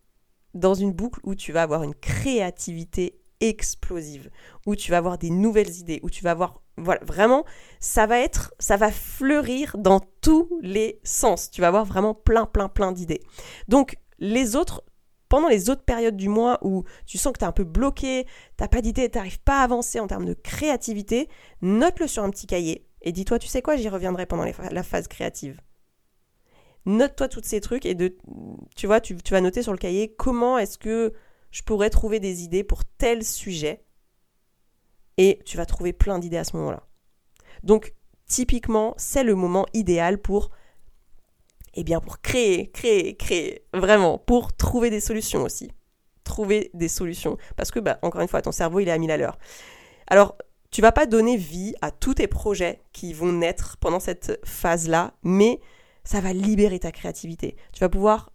dans 0.53 0.73
une 0.73 0.93
boucle 0.93 1.19
où 1.23 1.35
tu 1.35 1.51
vas 1.51 1.63
avoir 1.63 1.83
une 1.83 1.95
créativité 1.95 3.19
explosive, 3.39 4.29
où 4.65 4.75
tu 4.75 4.91
vas 4.91 4.97
avoir 4.97 5.17
des 5.17 5.29
nouvelles 5.29 5.75
idées, 5.77 5.99
où 6.03 6.09
tu 6.09 6.23
vas 6.23 6.31
avoir 6.31 6.61
voilà, 6.77 6.99
vraiment 7.03 7.43
ça 7.79 8.05
va 8.05 8.19
être 8.19 8.53
ça 8.59 8.77
va 8.77 8.91
fleurir 8.91 9.75
dans 9.77 9.99
tous 10.21 10.59
les 10.61 10.99
sens. 11.03 11.49
Tu 11.51 11.61
vas 11.61 11.67
avoir 11.67 11.85
vraiment 11.85 12.13
plein 12.13 12.45
plein 12.45 12.69
plein 12.69 12.91
d'idées. 12.91 13.21
Donc 13.67 13.97
les 14.19 14.55
autres 14.55 14.83
pendant 15.29 15.49
les 15.49 15.69
autres 15.69 15.83
périodes 15.83 16.15
du 16.15 16.29
mois 16.29 16.57
où 16.61 16.83
tu 17.05 17.17
sens 17.17 17.33
que 17.33 17.39
tu 17.39 17.43
es 17.43 17.47
un 17.47 17.51
peu 17.51 17.65
bloqué, 17.65 18.25
t'as 18.55 18.67
pas 18.67 18.81
d'idée, 18.81 19.09
t'arrives 19.09 19.41
pas 19.41 19.59
à 19.59 19.63
avancer 19.63 19.99
en 19.99 20.07
termes 20.07 20.25
de 20.25 20.33
créativité, 20.33 21.27
note-le 21.61 22.07
sur 22.07 22.23
un 22.23 22.29
petit 22.29 22.47
cahier 22.47 22.87
et 23.01 23.11
dis-toi, 23.11 23.39
tu 23.39 23.47
sais 23.47 23.61
quoi, 23.61 23.75
j'y 23.75 23.89
reviendrai 23.89 24.25
pendant 24.25 24.45
la 24.45 24.83
phase 24.83 25.07
créative. 25.07 25.59
Note-toi 26.87 27.27
tous 27.27 27.43
ces 27.43 27.59
trucs 27.59 27.85
et 27.85 27.95
de, 27.95 28.15
tu 28.77 28.87
vois, 28.87 29.01
tu, 29.01 29.17
vas 29.29 29.41
noter 29.41 29.61
sur 29.61 29.73
le 29.73 29.77
cahier 29.77 30.15
comment 30.15 30.57
est-ce 30.57 30.77
que 30.77 31.13
je 31.51 31.63
pourrais 31.63 31.89
trouver 31.89 32.19
des 32.19 32.43
idées 32.43 32.63
pour 32.63 32.85
tel 32.85 33.23
sujet 33.23 33.83
et 35.17 35.39
tu 35.45 35.57
vas 35.57 35.65
trouver 35.65 35.93
plein 35.93 36.19
d'idées 36.19 36.37
à 36.37 36.43
ce 36.43 36.55
moment-là. 36.57 36.83
Donc, 37.63 37.93
typiquement, 38.27 38.93
c'est 38.97 39.23
le 39.23 39.35
moment 39.35 39.65
idéal 39.73 40.19
pour 40.19 40.51
eh 41.79 41.83
bien 41.83 41.99
pour 41.99 42.21
créer, 42.21 42.71
créer, 42.71 43.15
créer, 43.15 43.63
vraiment, 43.71 44.17
pour 44.17 44.55
trouver 44.55 44.89
des 44.89 44.99
solutions 44.99 45.43
aussi. 45.43 45.71
Trouver 46.23 46.71
des 46.73 46.87
solutions. 46.87 47.37
Parce 47.55 47.69
que, 47.69 47.79
bah, 47.79 47.99
encore 48.01 48.21
une 48.21 48.27
fois, 48.27 48.41
ton 48.41 48.51
cerveau, 48.51 48.79
il 48.79 48.87
est 48.87 48.91
à 48.91 48.97
1000 48.97 49.11
à 49.11 49.17
l'heure. 49.17 49.37
Alors, 50.07 50.37
tu 50.71 50.81
vas 50.81 50.91
pas 50.91 51.05
donner 51.05 51.37
vie 51.37 51.75
à 51.81 51.91
tous 51.91 52.15
tes 52.15 52.27
projets 52.27 52.81
qui 52.93 53.13
vont 53.13 53.31
naître 53.31 53.77
pendant 53.77 53.99
cette 53.99 54.39
phase-là, 54.43 55.13
mais 55.21 55.61
ça 56.03 56.19
va 56.19 56.33
libérer 56.33 56.79
ta 56.79 56.91
créativité. 56.91 57.55
Tu 57.73 57.79
vas 57.79 57.89
pouvoir 57.89 58.31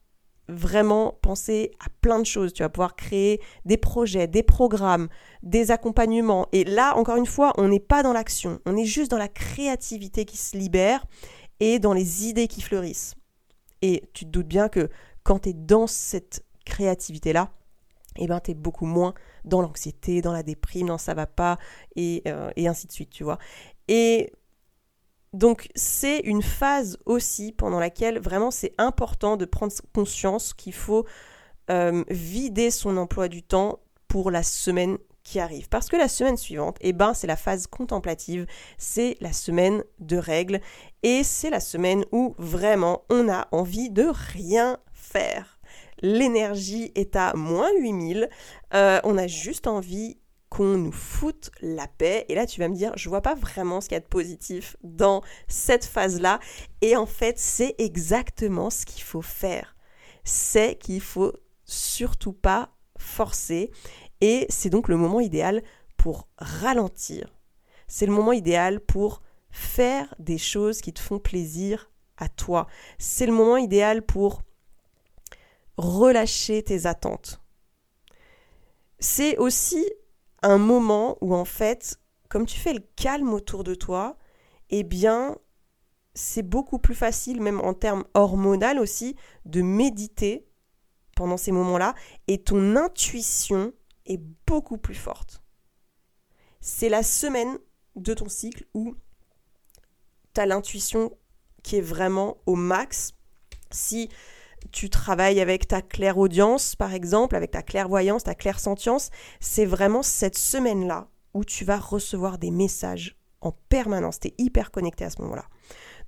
vraiment 0.49 1.19
penser 1.23 1.73
à 1.81 1.89
plein 2.01 2.19
de 2.19 2.27
choses. 2.27 2.53
Tu 2.53 2.63
vas 2.63 2.69
pouvoir 2.69 2.97
créer 2.97 3.41
des 3.65 3.77
projets, 3.77 4.27
des 4.27 4.43
programmes, 4.43 5.09
des 5.43 5.71
accompagnements. 5.71 6.49
Et 6.53 6.65
là, 6.65 6.97
encore 6.97 7.17
une 7.17 7.27
fois, 7.27 7.53
on 7.57 7.69
n'est 7.69 7.81
pas 7.81 8.03
dans 8.03 8.13
l'action, 8.13 8.61
on 8.67 8.77
est 8.77 8.85
juste 8.85 9.11
dans 9.11 9.19
la 9.19 9.29
créativité 9.29 10.25
qui 10.25 10.37
se 10.37 10.57
libère 10.57 11.05
et 11.61 11.79
dans 11.79 11.93
les 11.93 12.27
idées 12.27 12.49
qui 12.49 12.61
fleurissent. 12.61 13.15
Et 13.83 14.03
tu 14.13 14.25
te 14.25 14.31
doutes 14.31 14.49
bien 14.49 14.69
que 14.69 14.89
quand 15.23 15.41
tu 15.41 15.51
es 15.51 15.53
dans 15.53 15.87
cette 15.87 16.45
créativité-là, 16.65 17.51
eh 18.17 18.27
ben, 18.27 18.41
tu 18.41 18.51
es 18.51 18.55
beaucoup 18.55 18.87
moins 18.87 19.15
dans 19.45 19.63
l'anxiété, 19.63 20.21
dans 20.21 20.33
la 20.33 20.43
déprime, 20.43 20.89
dans 20.89 20.99
ça 20.99 21.15
va 21.15 21.27
pas, 21.27 21.59
et, 21.97 22.23
euh, 22.27 22.51
et 22.57 22.69
ainsi 22.69 22.87
de 22.87 22.93
suite, 22.93 23.11
tu 23.11 23.25
vois. 23.25 23.39
Et 23.89 24.33
donc 25.33 25.69
c'est 25.75 26.19
une 26.21 26.43
phase 26.43 26.99
aussi 27.07 27.53
pendant 27.53 27.81
laquelle 27.81 28.19
vraiment 28.19 28.51
c'est 28.51 28.75
important 28.79 29.37
de 29.37 29.45
prendre 29.45 29.73
conscience 29.95 30.53
qu'il 30.53 30.75
faut 30.75 31.07
euh, 31.71 32.05
vider 32.11 32.71
son 32.71 32.97
emploi 32.97 33.29
du 33.29 33.43
temps 33.43 33.81
pour 34.09 34.31
la 34.31 34.43
semaine 34.43 34.99
qui 35.23 35.41
arrive. 35.41 35.69
Parce 35.69 35.89
que 35.89 35.97
la 35.97 36.09
semaine 36.09 36.37
suivante, 36.37 36.77
eh 36.81 36.93
ben, 36.93 37.15
c'est 37.15 37.27
la 37.27 37.37
phase 37.37 37.67
contemplative, 37.67 38.47
c'est 38.77 39.17
la 39.21 39.33
semaine 39.33 39.85
de 40.01 40.17
règles 40.17 40.61
et 41.03 41.23
c'est 41.23 41.51
la 41.51 41.61
semaine 41.61 42.05
où 42.13 42.35
vraiment 42.39 43.05
on 43.09 43.29
a 43.29 43.47
envie 43.53 43.91
de 43.91 44.11
rien 44.35 44.79
faire. 44.93 45.61
L'énergie 46.01 46.91
est 46.97 47.15
à 47.15 47.33
moins 47.35 47.71
8000, 47.79 48.29
euh, 48.75 49.01
on 49.05 49.17
a 49.17 49.29
juste 49.29 49.69
envie 49.69 50.19
qu'on 50.53 50.77
nous 50.77 50.93
foute 50.93 51.51
la 51.63 51.89
paix. 51.89 52.27
Et 52.29 52.35
là, 52.35 52.45
tu 52.45 52.61
vas 52.61 52.69
me 52.69 52.75
dire, 52.75 52.93
je 52.95 53.09
vois 53.09 53.23
pas 53.23 53.35
vraiment 53.35 53.81
ce 53.81 53.89
qu'il 53.89 53.97
y 53.97 53.97
a 53.97 54.01
de 54.01 54.07
positif 54.07 54.77
dans 54.83 55.23
cette 55.49 55.87
phase-là. 55.87 56.41
Et 56.83 56.95
en 56.95 57.07
fait, 57.07 57.39
c'est 57.39 57.75
exactement 57.79 58.69
ce 58.69 58.85
qu'il 58.85 59.03
faut 59.03 59.23
faire. 59.23 59.75
C'est 60.25 60.79
qu'il 60.79 61.01
faut 61.01 61.33
surtout 61.65 62.35
pas 62.35 62.77
forcer 62.99 63.71
et 64.21 64.45
c'est 64.51 64.69
donc 64.69 64.89
le 64.89 64.99
moment 64.99 65.21
idéal 65.21 65.63
pour 65.97 66.29
ralentir. 66.37 67.35
C'est 67.89 68.05
le 68.05 68.13
moment 68.13 68.33
idéal 68.33 68.81
pour 68.81 69.23
faire 69.51 70.15
des 70.19 70.37
choses 70.37 70.83
qui 70.83 70.93
te 70.93 71.01
font 71.01 71.19
plaisir 71.19 71.91
à 72.19 72.29
toi. 72.29 72.67
C'est 72.99 73.25
le 73.25 73.33
moment 73.33 73.57
idéal 73.57 74.03
pour 74.03 74.43
relâcher 75.79 76.63
tes 76.63 76.85
attentes. 76.85 77.41
C'est 78.99 79.39
aussi 79.39 79.83
un 80.43 80.59
moment 80.59 81.17
où 81.21 81.35
en 81.35 81.45
fait, 81.45 82.01
comme 82.29 82.47
tu 82.47 82.59
fais 82.59 82.73
le 82.73 82.85
calme 82.97 83.33
autour 83.33 83.65
de 83.65 83.75
toi, 83.75 84.17
eh 84.71 84.85
bien, 84.85 85.37
c'est 86.15 86.43
beaucoup 86.43 86.79
plus 86.79 86.95
facile, 86.95 87.41
même 87.41 87.61
en 87.61 87.75
termes 87.75 88.05
hormonaux 88.15 88.81
aussi, 88.81 89.17
de 89.45 89.63
méditer 89.63 90.47
pendant 91.17 91.37
ces 91.37 91.53
moments-là, 91.53 91.95
et 92.27 92.43
ton 92.43 92.77
intuition 92.77 93.73
est 94.07 94.21
beaucoup 94.47 94.79
plus 94.79 94.95
forte. 94.95 95.43
C'est 96.61 96.89
la 96.89 97.03
semaine 97.03 97.59
de 97.97 98.15
ton 98.15 98.29
cycle 98.29 98.67
où 98.75 98.95
tu 100.35 100.41
as 100.41 100.47
l'intuition 100.47 101.17
qui 101.63 101.77
est 101.77 101.83
vraiment 101.83 102.39
au 102.47 102.55
max. 102.55 103.15
Si 103.71 104.09
tu 104.71 104.91
travailles 104.91 105.41
avec 105.41 105.67
ta 105.67 105.83
claire-audience, 105.83 106.77
par 106.77 106.95
exemple, 106.95 107.37
avec 107.37 107.51
ta 107.51 107.63
clairvoyance, 107.63 108.25
ta 108.25 108.35
clair-sentience, 108.35 109.11
c'est 109.41 109.67
vraiment 109.67 110.03
cette 110.03 110.39
semaine-là 110.39 111.09
où 111.35 111.45
tu 111.45 111.65
vas 111.65 111.79
recevoir 111.79 112.39
des 112.39 112.51
messages 112.51 113.17
en 113.41 113.53
permanence. 113.69 114.21
Tu 114.21 114.29
es 114.29 114.35
hyper 114.39 114.71
connecté 114.71 115.05
à 115.05 115.11
ce 115.11 115.21
moment-là. 115.23 115.47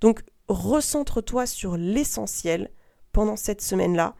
Donc, 0.01 0.21
recentre-toi 0.47 1.45
sur 1.45 1.77
l'essentiel 1.77 2.71
pendant 3.11 3.35
cette 3.35 3.61
semaine-là 3.61 4.15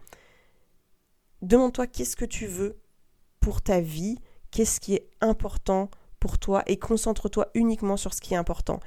demande-toi 1.45 1.87
qu'est-ce 1.87 2.15
que 2.15 2.25
tu 2.25 2.47
veux 2.47 2.79
pour 3.39 3.61
ta 3.61 3.79
vie, 3.79 4.17
qu'est-ce 4.51 4.79
qui 4.79 4.95
est 4.95 5.09
important 5.21 5.89
pour 6.19 6.39
toi 6.39 6.63
et 6.65 6.77
concentre-toi 6.77 7.47
uniquement 7.53 7.97
sur 7.97 8.13
ce 8.13 8.21
qui 8.21 8.33
est 8.33 8.37
important. 8.37 8.79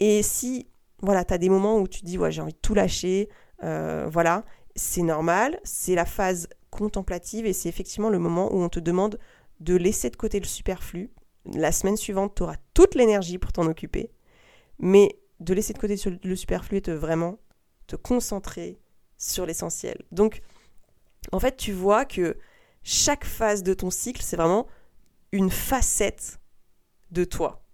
Et 0.00 0.22
si 0.22 0.68
voilà, 1.02 1.24
tu 1.24 1.34
as 1.34 1.38
des 1.38 1.48
moments 1.48 1.78
où 1.78 1.88
tu 1.88 2.02
dis 2.02 2.18
ouais, 2.18 2.30
j'ai 2.30 2.42
envie 2.42 2.52
de 2.52 2.58
tout 2.58 2.74
lâcher, 2.74 3.28
euh, 3.62 4.08
voilà, 4.10 4.44
c'est 4.76 5.02
normal, 5.02 5.58
c'est 5.64 5.94
la 5.94 6.04
phase 6.04 6.48
contemplative 6.70 7.46
et 7.46 7.52
c'est 7.52 7.68
effectivement 7.68 8.10
le 8.10 8.18
moment 8.18 8.52
où 8.54 8.58
on 8.58 8.68
te 8.68 8.78
demande 8.78 9.18
de 9.60 9.74
laisser 9.74 10.10
de 10.10 10.16
côté 10.16 10.38
le 10.38 10.46
superflu. 10.46 11.10
La 11.54 11.72
semaine 11.72 11.96
suivante, 11.96 12.34
tu 12.34 12.42
auras 12.42 12.56
toute 12.74 12.94
l'énergie 12.94 13.38
pour 13.38 13.52
t'en 13.52 13.66
occuper, 13.66 14.10
mais 14.78 15.18
de 15.40 15.54
laisser 15.54 15.72
de 15.72 15.78
côté 15.78 15.96
le 16.22 16.36
superflu 16.36 16.78
et 16.78 16.80
de 16.80 16.92
vraiment 16.92 17.38
te 17.86 17.96
concentrer 17.96 18.78
sur 19.16 19.46
l'essentiel. 19.46 20.02
Donc, 20.12 20.42
en 21.32 21.40
fait, 21.40 21.56
tu 21.56 21.72
vois 21.72 22.04
que 22.04 22.36
chaque 22.82 23.24
phase 23.24 23.62
de 23.62 23.74
ton 23.74 23.90
cycle, 23.90 24.22
c'est 24.22 24.36
vraiment 24.36 24.66
une 25.32 25.50
facette 25.50 26.38
de 27.10 27.24
toi. 27.24 27.64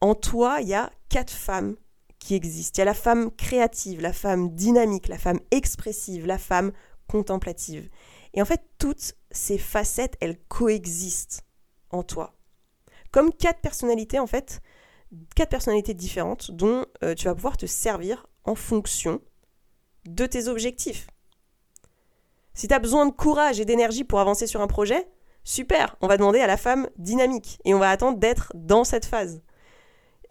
En 0.00 0.14
toi, 0.14 0.58
il 0.60 0.68
y 0.68 0.74
a 0.74 0.90
quatre 1.08 1.32
femmes 1.32 1.76
qui 2.24 2.34
existent. 2.34 2.76
Il 2.76 2.78
y 2.78 2.82
a 2.82 2.86
la 2.86 2.94
femme 2.94 3.30
créative, 3.30 4.00
la 4.00 4.14
femme 4.14 4.54
dynamique, 4.54 5.08
la 5.08 5.18
femme 5.18 5.40
expressive, 5.50 6.26
la 6.26 6.38
femme 6.38 6.72
contemplative. 7.06 7.90
Et 8.32 8.40
en 8.40 8.46
fait, 8.46 8.62
toutes 8.78 9.14
ces 9.30 9.58
facettes, 9.58 10.16
elles 10.22 10.38
coexistent 10.48 11.44
en 11.90 12.02
toi. 12.02 12.34
Comme 13.12 13.30
quatre 13.30 13.60
personnalités, 13.60 14.18
en 14.18 14.26
fait, 14.26 14.62
quatre 15.36 15.50
personnalités 15.50 15.92
différentes 15.92 16.50
dont 16.50 16.86
euh, 17.02 17.14
tu 17.14 17.26
vas 17.26 17.34
pouvoir 17.34 17.58
te 17.58 17.66
servir 17.66 18.26
en 18.44 18.54
fonction 18.54 19.20
de 20.06 20.24
tes 20.24 20.48
objectifs. 20.48 21.06
Si 22.54 22.68
tu 22.68 22.74
as 22.74 22.78
besoin 22.78 23.04
de 23.04 23.12
courage 23.12 23.60
et 23.60 23.66
d'énergie 23.66 24.04
pour 24.04 24.20
avancer 24.20 24.46
sur 24.46 24.62
un 24.62 24.66
projet, 24.66 25.06
super, 25.44 25.96
on 26.00 26.08
va 26.08 26.16
demander 26.16 26.40
à 26.40 26.46
la 26.46 26.56
femme 26.56 26.88
dynamique 26.96 27.58
et 27.66 27.74
on 27.74 27.78
va 27.78 27.90
attendre 27.90 28.18
d'être 28.18 28.50
dans 28.54 28.84
cette 28.84 29.04
phase. 29.04 29.42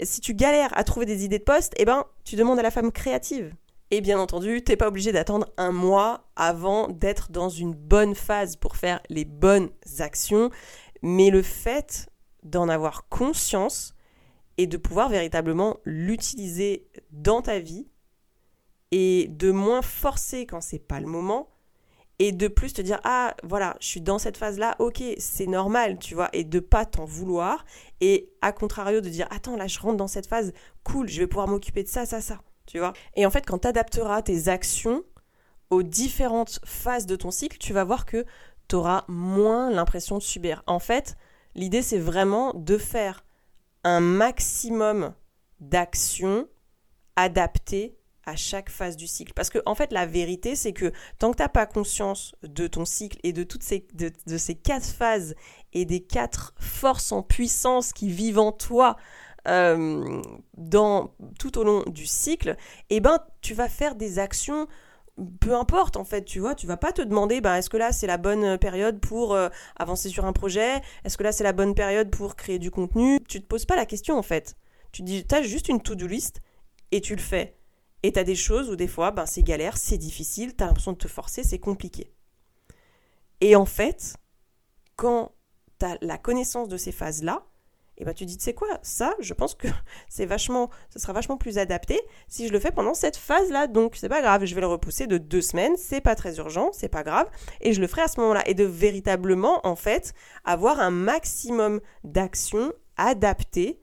Si 0.03 0.21
tu 0.21 0.33
galères 0.33 0.77
à 0.77 0.83
trouver 0.83 1.05
des 1.05 1.25
idées 1.25 1.39
de 1.39 1.43
poste, 1.43 1.73
eh 1.77 1.85
ben, 1.85 2.05
tu 2.23 2.35
demandes 2.35 2.59
à 2.59 2.63
la 2.63 2.71
femme 2.71 2.91
créative. 2.91 3.53
Et 3.91 4.01
bien 4.01 4.19
entendu, 4.19 4.63
t'es 4.63 4.75
pas 4.75 4.87
obligé 4.87 5.11
d'attendre 5.11 5.47
un 5.57 5.71
mois 5.71 6.27
avant 6.35 6.87
d'être 6.87 7.31
dans 7.31 7.49
une 7.49 7.73
bonne 7.73 8.15
phase 8.15 8.55
pour 8.55 8.75
faire 8.75 8.99
les 9.09 9.25
bonnes 9.25 9.69
actions, 9.99 10.49
mais 11.03 11.29
le 11.29 11.43
fait 11.43 12.09
d'en 12.41 12.69
avoir 12.69 13.07
conscience 13.07 13.93
et 14.57 14.67
de 14.67 14.77
pouvoir 14.77 15.09
véritablement 15.09 15.77
l'utiliser 15.85 16.87
dans 17.11 17.41
ta 17.41 17.59
vie 17.59 17.87
et 18.91 19.27
de 19.29 19.51
moins 19.51 19.81
forcer 19.81 20.45
quand 20.45 20.61
c'est 20.61 20.79
pas 20.79 20.99
le 20.99 21.07
moment 21.07 21.52
et 22.19 22.31
de 22.31 22.47
plus 22.47 22.73
te 22.73 22.81
dire 22.81 22.99
ah 23.03 23.35
voilà 23.43 23.75
je 23.79 23.87
suis 23.87 24.01
dans 24.01 24.19
cette 24.19 24.37
phase 24.37 24.59
là 24.59 24.75
ok 24.79 25.01
c'est 25.17 25.47
normal 25.47 25.97
tu 25.99 26.15
vois 26.15 26.29
et 26.33 26.43
de 26.43 26.59
pas 26.59 26.85
t'en 26.85 27.05
vouloir. 27.05 27.65
Et 28.01 28.31
à 28.41 28.51
contrario 28.51 29.01
de 29.01 29.09
dire 29.09 29.27
attends 29.31 29.55
là 29.55 29.67
je 29.67 29.79
rentre 29.79 29.97
dans 29.97 30.07
cette 30.07 30.27
phase 30.27 30.53
cool 30.83 31.09
je 31.09 31.19
vais 31.19 31.27
pouvoir 31.27 31.47
m'occuper 31.47 31.83
de 31.83 31.87
ça 31.87 32.05
ça 32.05 32.21
ça 32.21 32.41
tu 32.65 32.79
vois. 32.79 32.93
Et 33.15 33.25
en 33.25 33.29
fait 33.29 33.45
quand 33.45 33.59
tu 33.59 33.67
adapteras 33.67 34.21
tes 34.21 34.47
actions 34.47 35.03
aux 35.69 35.83
différentes 35.83 36.59
phases 36.65 37.05
de 37.05 37.15
ton 37.15 37.31
cycle 37.31 37.57
tu 37.57 37.73
vas 37.73 37.83
voir 37.83 38.05
que 38.05 38.25
tu 38.67 38.75
auras 38.75 39.05
moins 39.07 39.69
l'impression 39.71 40.17
de 40.17 40.23
subir. 40.23 40.63
En 40.67 40.79
fait 40.79 41.15
l'idée 41.55 41.81
c'est 41.81 41.99
vraiment 41.99 42.53
de 42.53 42.77
faire 42.77 43.25
un 43.83 43.99
maximum 43.99 45.13
d'actions 45.59 46.47
adaptées 47.15 47.97
à 48.25 48.35
chaque 48.35 48.69
phase 48.69 48.95
du 48.95 49.07
cycle. 49.07 49.33
Parce 49.33 49.49
que, 49.49 49.59
en 49.65 49.75
fait, 49.75 49.91
la 49.91 50.05
vérité, 50.05 50.55
c'est 50.55 50.73
que 50.73 50.91
tant 51.19 51.31
que 51.31 51.37
tu 51.37 51.43
n'as 51.43 51.49
pas 51.49 51.65
conscience 51.65 52.35
de 52.43 52.67
ton 52.67 52.85
cycle 52.85 53.19
et 53.23 53.33
de 53.33 53.43
toutes 53.43 53.63
ces, 53.63 53.87
de, 53.93 54.37
ces 54.37 54.55
quatre 54.55 54.85
phases 54.85 55.35
et 55.73 55.85
des 55.85 56.01
quatre 56.01 56.53
forces 56.59 57.11
en 57.11 57.23
puissance 57.23 57.93
qui 57.93 58.09
vivent 58.09 58.39
en 58.39 58.51
toi 58.51 58.95
euh, 59.47 60.21
dans, 60.57 61.13
tout 61.39 61.57
au 61.57 61.63
long 61.63 61.83
du 61.87 62.05
cycle, 62.05 62.55
eh 62.89 62.99
ben, 62.99 63.19
tu 63.41 63.53
vas 63.53 63.69
faire 63.69 63.95
des 63.95 64.19
actions 64.19 64.67
peu 65.39 65.53
importe 65.53 65.95
en 65.95 66.03
fait, 66.03 66.23
tu 66.23 66.39
vois, 66.39 66.55
tu 66.55 66.65
vas 66.65 66.77
pas 66.77 66.91
te 66.91 67.01
demander 67.01 67.39
ben, 67.39 67.55
est-ce 67.55 67.69
que 67.69 67.77
là 67.77 67.91
c'est 67.91 68.07
la 68.07 68.17
bonne 68.17 68.57
période 68.57 68.99
pour 68.99 69.35
euh, 69.35 69.49
avancer 69.75 70.09
sur 70.09 70.25
un 70.25 70.33
projet, 70.33 70.81
est-ce 71.03 71.17
que 71.17 71.23
là 71.23 71.31
c'est 71.31 71.43
la 71.43 71.53
bonne 71.53 71.75
période 71.75 72.09
pour 72.09 72.35
créer 72.35 72.57
du 72.57 72.71
contenu, 72.71 73.19
tu 73.27 73.39
te 73.39 73.45
poses 73.45 73.65
pas 73.65 73.75
la 73.75 73.85
question 73.85 74.17
en 74.17 74.23
fait. 74.23 74.55
Tu 74.91 75.03
dis 75.03 75.25
tu 75.27 75.35
as 75.35 75.43
juste 75.43 75.69
une 75.69 75.81
to-do 75.81 76.07
list 76.07 76.41
et 76.91 76.99
tu 76.99 77.15
le 77.15 77.21
fais. 77.21 77.55
Et 78.03 78.11
tu 78.11 78.19
as 78.19 78.23
des 78.23 78.35
choses 78.35 78.69
où 78.69 78.75
des 78.75 78.87
fois, 78.87 79.11
ben, 79.11 79.25
c'est 79.25 79.43
galère, 79.43 79.77
c'est 79.77 79.97
difficile, 79.97 80.55
tu 80.55 80.63
as 80.63 80.67
l'impression 80.67 80.91
de 80.91 80.97
te 80.97 81.07
forcer, 81.07 81.43
c'est 81.43 81.59
compliqué. 81.59 82.11
Et 83.39 83.55
en 83.55 83.65
fait, 83.65 84.15
quand 84.97 85.31
tu 85.79 85.85
as 85.85 85.97
la 86.01 86.17
connaissance 86.17 86.67
de 86.67 86.77
ces 86.77 86.91
phases-là, 86.91 87.45
et 87.95 88.01
eh 88.01 88.05
ben 88.05 88.13
tu 88.15 88.25
dis, 88.25 88.37
tu 88.37 88.43
sais 88.43 88.55
quoi, 88.55 88.79
ça, 88.81 89.13
je 89.19 89.35
pense 89.35 89.53
que 89.53 89.67
c'est 90.09 90.25
vachement, 90.25 90.71
ce 90.89 90.97
sera 90.97 91.13
vachement 91.13 91.37
plus 91.37 91.59
adapté 91.59 92.01
si 92.27 92.47
je 92.47 92.51
le 92.51 92.59
fais 92.59 92.71
pendant 92.71 92.95
cette 92.95 93.17
phase-là. 93.17 93.67
Donc, 93.67 93.95
c'est 93.95 94.09
pas 94.09 94.21
grave, 94.21 94.45
je 94.45 94.55
vais 94.55 94.61
le 94.61 94.67
repousser 94.67 95.05
de 95.05 95.19
deux 95.19 95.41
semaines, 95.41 95.77
c'est 95.77 96.01
pas 96.01 96.15
très 96.15 96.37
urgent, 96.37 96.71
c'est 96.73 96.89
pas 96.89 97.03
grave, 97.03 97.29
et 97.61 97.71
je 97.71 97.79
le 97.79 97.87
ferai 97.87 98.01
à 98.01 98.07
ce 98.07 98.19
moment-là. 98.19 98.41
Et 98.47 98.55
de 98.55 98.63
véritablement, 98.63 99.65
en 99.65 99.75
fait, 99.75 100.13
avoir 100.43 100.79
un 100.79 100.89
maximum 100.89 101.81
d'actions 102.03 102.73
adaptées 102.97 103.79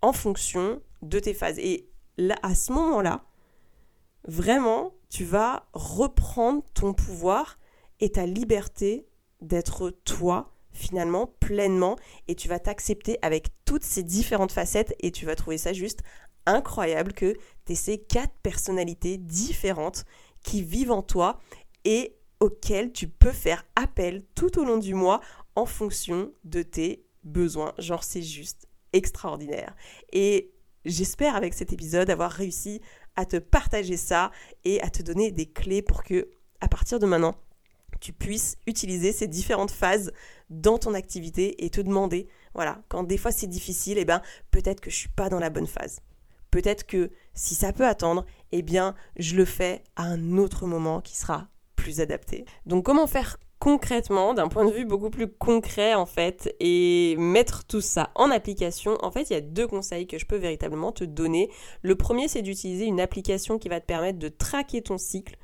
en 0.00 0.14
fonction 0.14 0.80
de 1.02 1.18
tes 1.18 1.34
phases. 1.34 1.58
Et 1.58 1.90
à 2.42 2.54
ce 2.54 2.72
moment-là, 2.72 3.24
vraiment, 4.26 4.92
tu 5.08 5.24
vas 5.24 5.68
reprendre 5.72 6.62
ton 6.74 6.92
pouvoir 6.92 7.58
et 8.00 8.10
ta 8.10 8.26
liberté 8.26 9.06
d'être 9.40 9.90
toi 10.04 10.52
finalement 10.72 11.26
pleinement 11.40 11.96
et 12.28 12.34
tu 12.34 12.48
vas 12.48 12.58
t'accepter 12.58 13.18
avec 13.22 13.48
toutes 13.64 13.84
ces 13.84 14.02
différentes 14.02 14.52
facettes 14.52 14.94
et 15.00 15.10
tu 15.10 15.24
vas 15.24 15.34
trouver 15.34 15.58
ça 15.58 15.72
juste 15.72 16.02
incroyable 16.44 17.12
que 17.12 17.34
tu 17.64 17.72
aies 17.72 17.76
ces 17.76 17.98
quatre 17.98 18.34
personnalités 18.42 19.16
différentes 19.16 20.04
qui 20.42 20.62
vivent 20.62 20.92
en 20.92 21.02
toi 21.02 21.40
et 21.84 22.16
auxquelles 22.40 22.92
tu 22.92 23.08
peux 23.08 23.32
faire 23.32 23.64
appel 23.74 24.24
tout 24.34 24.58
au 24.58 24.64
long 24.64 24.76
du 24.76 24.94
mois 24.94 25.20
en 25.54 25.64
fonction 25.64 26.32
de 26.44 26.62
tes 26.62 27.06
besoins. 27.24 27.72
Genre 27.78 28.04
c'est 28.04 28.22
juste 28.22 28.68
extraordinaire. 28.92 29.74
Et 30.12 30.52
J'espère 30.86 31.34
avec 31.34 31.52
cet 31.52 31.72
épisode 31.72 32.10
avoir 32.10 32.30
réussi 32.30 32.80
à 33.16 33.26
te 33.26 33.38
partager 33.38 33.96
ça 33.96 34.30
et 34.64 34.80
à 34.82 34.88
te 34.88 35.02
donner 35.02 35.32
des 35.32 35.46
clés 35.46 35.82
pour 35.82 36.04
que, 36.04 36.30
à 36.60 36.68
partir 36.68 37.00
de 37.00 37.06
maintenant, 37.06 37.34
tu 38.00 38.12
puisses 38.12 38.56
utiliser 38.68 39.12
ces 39.12 39.26
différentes 39.26 39.72
phases 39.72 40.12
dans 40.48 40.78
ton 40.78 40.94
activité 40.94 41.64
et 41.64 41.70
te 41.70 41.80
demander, 41.80 42.28
voilà, 42.54 42.82
quand 42.88 43.02
des 43.02 43.18
fois 43.18 43.32
c'est 43.32 43.48
difficile, 43.48 43.98
eh 43.98 44.04
ben 44.04 44.22
peut-être 44.52 44.80
que 44.80 44.90
je 44.90 44.96
suis 44.96 45.08
pas 45.08 45.28
dans 45.28 45.40
la 45.40 45.50
bonne 45.50 45.66
phase. 45.66 46.02
Peut-être 46.52 46.86
que 46.86 47.10
si 47.34 47.56
ça 47.56 47.72
peut 47.72 47.86
attendre, 47.86 48.24
eh 48.52 48.62
bien 48.62 48.94
je 49.16 49.34
le 49.34 49.44
fais 49.44 49.82
à 49.96 50.04
un 50.04 50.38
autre 50.38 50.66
moment 50.66 51.00
qui 51.00 51.16
sera 51.16 51.48
plus 51.74 52.00
adapté. 52.00 52.44
Donc 52.64 52.84
comment 52.84 53.08
faire 53.08 53.38
concrètement, 53.58 54.34
d'un 54.34 54.48
point 54.48 54.64
de 54.64 54.70
vue 54.70 54.84
beaucoup 54.84 55.10
plus 55.10 55.28
concret 55.28 55.94
en 55.94 56.06
fait, 56.06 56.54
et 56.60 57.16
mettre 57.18 57.64
tout 57.64 57.80
ça 57.80 58.10
en 58.14 58.30
application, 58.30 58.98
en 59.02 59.10
fait, 59.10 59.30
il 59.30 59.32
y 59.32 59.36
a 59.36 59.40
deux 59.40 59.66
conseils 59.66 60.06
que 60.06 60.18
je 60.18 60.26
peux 60.26 60.36
véritablement 60.36 60.92
te 60.92 61.04
donner. 61.04 61.50
Le 61.82 61.94
premier, 61.94 62.28
c'est 62.28 62.42
d'utiliser 62.42 62.84
une 62.84 63.00
application 63.00 63.58
qui 63.58 63.68
va 63.68 63.80
te 63.80 63.86
permettre 63.86 64.18
de 64.18 64.28
traquer 64.28 64.82
ton 64.82 64.98
cycle. 64.98 65.36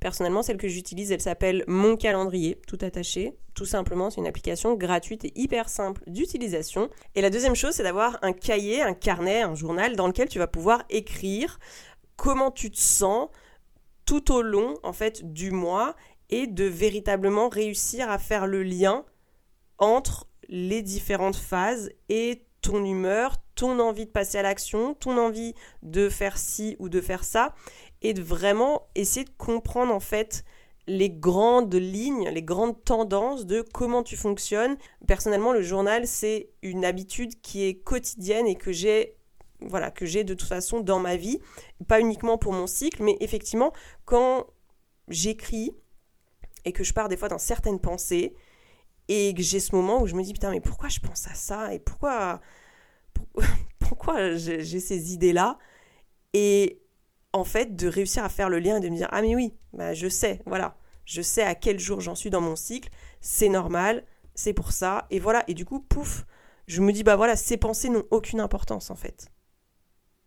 Personnellement, 0.00 0.42
celle 0.42 0.56
que 0.56 0.66
j'utilise, 0.66 1.12
elle 1.12 1.20
s'appelle 1.20 1.62
Mon 1.66 1.96
Calendrier, 1.96 2.58
tout 2.66 2.78
attaché. 2.80 3.36
Tout 3.54 3.66
simplement, 3.66 4.08
c'est 4.08 4.22
une 4.22 4.26
application 4.26 4.74
gratuite 4.74 5.26
et 5.26 5.32
hyper 5.34 5.68
simple 5.68 6.02
d'utilisation. 6.06 6.88
Et 7.14 7.20
la 7.20 7.28
deuxième 7.28 7.54
chose, 7.54 7.74
c'est 7.74 7.82
d'avoir 7.82 8.18
un 8.22 8.32
cahier, 8.32 8.80
un 8.80 8.94
carnet, 8.94 9.42
un 9.42 9.54
journal 9.54 9.96
dans 9.96 10.06
lequel 10.06 10.30
tu 10.30 10.38
vas 10.38 10.46
pouvoir 10.46 10.84
écrire 10.88 11.58
comment 12.16 12.50
tu 12.50 12.70
te 12.70 12.78
sens 12.78 13.28
tout 14.06 14.32
au 14.32 14.42
long 14.42 14.74
en 14.82 14.92
fait 14.92 15.32
du 15.32 15.52
mois 15.52 15.94
et 16.30 16.46
de 16.46 16.64
véritablement 16.64 17.48
réussir 17.48 18.10
à 18.10 18.18
faire 18.18 18.46
le 18.46 18.62
lien 18.62 19.04
entre 19.78 20.26
les 20.48 20.82
différentes 20.82 21.36
phases 21.36 21.90
et 22.08 22.44
ton 22.62 22.84
humeur, 22.84 23.36
ton 23.54 23.78
envie 23.78 24.06
de 24.06 24.10
passer 24.10 24.38
à 24.38 24.42
l'action, 24.42 24.94
ton 24.94 25.16
envie 25.16 25.54
de 25.82 26.08
faire 26.08 26.38
ci 26.38 26.76
ou 26.78 26.88
de 26.88 27.00
faire 27.00 27.24
ça, 27.24 27.54
et 28.02 28.12
de 28.14 28.22
vraiment 28.22 28.88
essayer 28.94 29.24
de 29.24 29.32
comprendre 29.38 29.94
en 29.94 30.00
fait 30.00 30.44
les 30.86 31.10
grandes 31.10 31.74
lignes, 31.74 32.28
les 32.30 32.42
grandes 32.42 32.82
tendances 32.84 33.46
de 33.46 33.62
comment 33.62 34.02
tu 34.02 34.16
fonctionnes. 34.16 34.76
Personnellement, 35.06 35.52
le 35.52 35.62
journal, 35.62 36.06
c'est 36.06 36.50
une 36.62 36.84
habitude 36.84 37.40
qui 37.40 37.64
est 37.64 37.74
quotidienne 37.74 38.46
et 38.46 38.56
que 38.56 38.72
j'ai 38.72 39.16
voilà, 39.62 39.90
que 39.90 40.06
j'ai 40.06 40.24
de 40.24 40.32
toute 40.32 40.48
façon 40.48 40.80
dans 40.80 40.98
ma 40.98 41.16
vie, 41.16 41.38
pas 41.86 42.00
uniquement 42.00 42.38
pour 42.38 42.54
mon 42.54 42.66
cycle, 42.66 43.02
mais 43.02 43.18
effectivement, 43.20 43.72
quand 44.06 44.46
j'écris, 45.08 45.76
et 46.64 46.72
que 46.72 46.84
je 46.84 46.92
pars 46.92 47.08
des 47.08 47.16
fois 47.16 47.28
dans 47.28 47.38
certaines 47.38 47.80
pensées. 47.80 48.34
Et 49.08 49.34
que 49.34 49.42
j'ai 49.42 49.58
ce 49.60 49.74
moment 49.74 50.02
où 50.02 50.06
je 50.06 50.14
me 50.14 50.22
dis 50.22 50.32
putain 50.32 50.50
mais 50.50 50.60
pourquoi 50.60 50.88
je 50.88 51.00
pense 51.00 51.26
à 51.26 51.34
ça 51.34 51.74
et 51.74 51.80
pourquoi 51.80 52.40
pourquoi 53.80 54.36
j'ai 54.36 54.62
ces 54.62 55.12
idées 55.12 55.32
là 55.32 55.58
et 56.32 56.80
en 57.32 57.42
fait 57.42 57.74
de 57.74 57.88
réussir 57.88 58.22
à 58.22 58.28
faire 58.28 58.48
le 58.48 58.60
lien 58.60 58.76
et 58.76 58.80
de 58.80 58.88
me 58.88 58.94
dire 58.94 59.08
ah 59.10 59.20
mais 59.20 59.34
oui 59.34 59.52
bah 59.72 59.94
je 59.94 60.08
sais 60.08 60.42
voilà. 60.46 60.76
Je 61.10 61.22
sais 61.22 61.42
à 61.42 61.56
quel 61.56 61.80
jour 61.80 62.00
j'en 62.00 62.14
suis 62.14 62.30
dans 62.30 62.40
mon 62.40 62.54
cycle, 62.54 62.88
c'est 63.20 63.48
normal, 63.48 64.04
c'est 64.36 64.52
pour 64.52 64.70
ça, 64.70 65.08
et 65.10 65.18
voilà, 65.18 65.42
et 65.48 65.54
du 65.54 65.64
coup, 65.64 65.80
pouf, 65.80 66.24
je 66.68 66.80
me 66.80 66.92
dis, 66.92 67.02
bah 67.02 67.16
voilà, 67.16 67.34
ces 67.34 67.56
pensées 67.56 67.88
n'ont 67.88 68.06
aucune 68.12 68.38
importance 68.38 68.92
en 68.92 68.94
fait. 68.94 69.32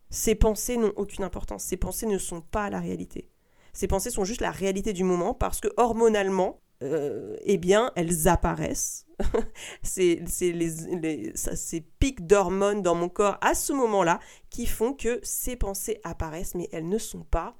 Ces 0.10 0.36
pensées 0.36 0.76
n'ont 0.76 0.92
aucune 0.98 1.24
importance, 1.24 1.64
ces 1.64 1.78
pensées 1.78 2.06
ne 2.06 2.18
sont 2.18 2.42
pas 2.42 2.70
la 2.70 2.82
réalité. 2.82 3.30
Ces 3.74 3.88
pensées 3.88 4.12
sont 4.12 4.24
juste 4.24 4.42
la 4.42 4.52
réalité 4.52 4.94
du 4.94 5.04
moment 5.04 5.34
parce 5.34 5.60
que 5.60 5.68
hormonalement, 5.78 6.62
euh, 6.84 7.36
eh 7.42 7.58
bien, 7.58 7.92
elles 7.96 8.28
apparaissent. 8.28 9.06
c'est 9.82 10.22
les, 10.42 11.32
ces 11.36 11.82
pics 11.82 12.26
d'hormones 12.26 12.82
dans 12.82 12.96
mon 12.96 13.10
corps 13.10 13.38
à 13.42 13.54
ce 13.56 13.74
moment-là 13.74 14.20
qui 14.50 14.66
font 14.66 14.94
que 14.94 15.20
ces 15.24 15.56
pensées 15.56 16.00
apparaissent, 16.04 16.56
mais 16.56 16.70
elles 16.72 16.88
ne 16.88 16.98
sont 16.98 17.24
pas 17.24 17.56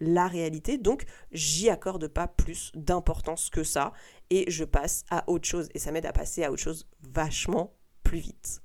la 0.00 0.26
réalité. 0.26 0.76
Donc, 0.76 1.04
j'y 1.32 1.70
accorde 1.70 2.08
pas 2.08 2.26
plus 2.26 2.72
d'importance 2.74 3.48
que 3.48 3.64
ça 3.64 3.92
et 4.30 4.50
je 4.50 4.64
passe 4.64 5.04
à 5.10 5.28
autre 5.30 5.46
chose. 5.46 5.68
Et 5.74 5.78
ça 5.78 5.92
m'aide 5.92 6.06
à 6.06 6.12
passer 6.12 6.44
à 6.44 6.50
autre 6.50 6.62
chose 6.62 6.88
vachement 7.00 7.74
plus 8.02 8.18
vite. 8.18 8.63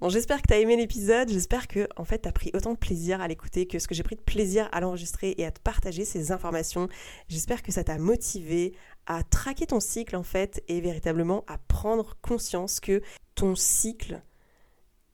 Bon, 0.00 0.08
j'espère 0.08 0.40
que 0.40 0.46
tu 0.46 0.54
as 0.54 0.60
aimé 0.60 0.76
l'épisode, 0.76 1.28
j'espère 1.28 1.66
que 1.66 1.88
en 1.96 2.04
fait 2.04 2.22
tu 2.22 2.28
as 2.28 2.32
pris 2.32 2.52
autant 2.54 2.72
de 2.72 2.78
plaisir 2.78 3.20
à 3.20 3.26
l'écouter 3.26 3.66
que 3.66 3.80
ce 3.80 3.88
que 3.88 3.96
j'ai 3.96 4.04
pris 4.04 4.14
de 4.14 4.20
plaisir 4.20 4.68
à 4.70 4.78
l'enregistrer 4.78 5.34
et 5.38 5.44
à 5.44 5.50
te 5.50 5.58
partager 5.58 6.04
ces 6.04 6.30
informations. 6.30 6.88
J'espère 7.26 7.64
que 7.64 7.72
ça 7.72 7.82
t'a 7.82 7.98
motivé 7.98 8.76
à 9.06 9.24
traquer 9.24 9.66
ton 9.66 9.80
cycle 9.80 10.14
en 10.14 10.22
fait 10.22 10.62
et 10.68 10.80
véritablement 10.80 11.42
à 11.48 11.58
prendre 11.58 12.16
conscience 12.22 12.78
que 12.78 13.02
ton 13.34 13.56
cycle 13.56 14.22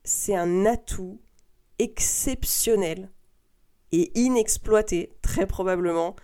c'est 0.03 0.35
un 0.35 0.67
atout 0.67 1.19
exceptionnel 1.79 3.09
et 3.91 4.11
inexploité 4.13 5.17
très 5.23 5.47
probablement 5.47 6.15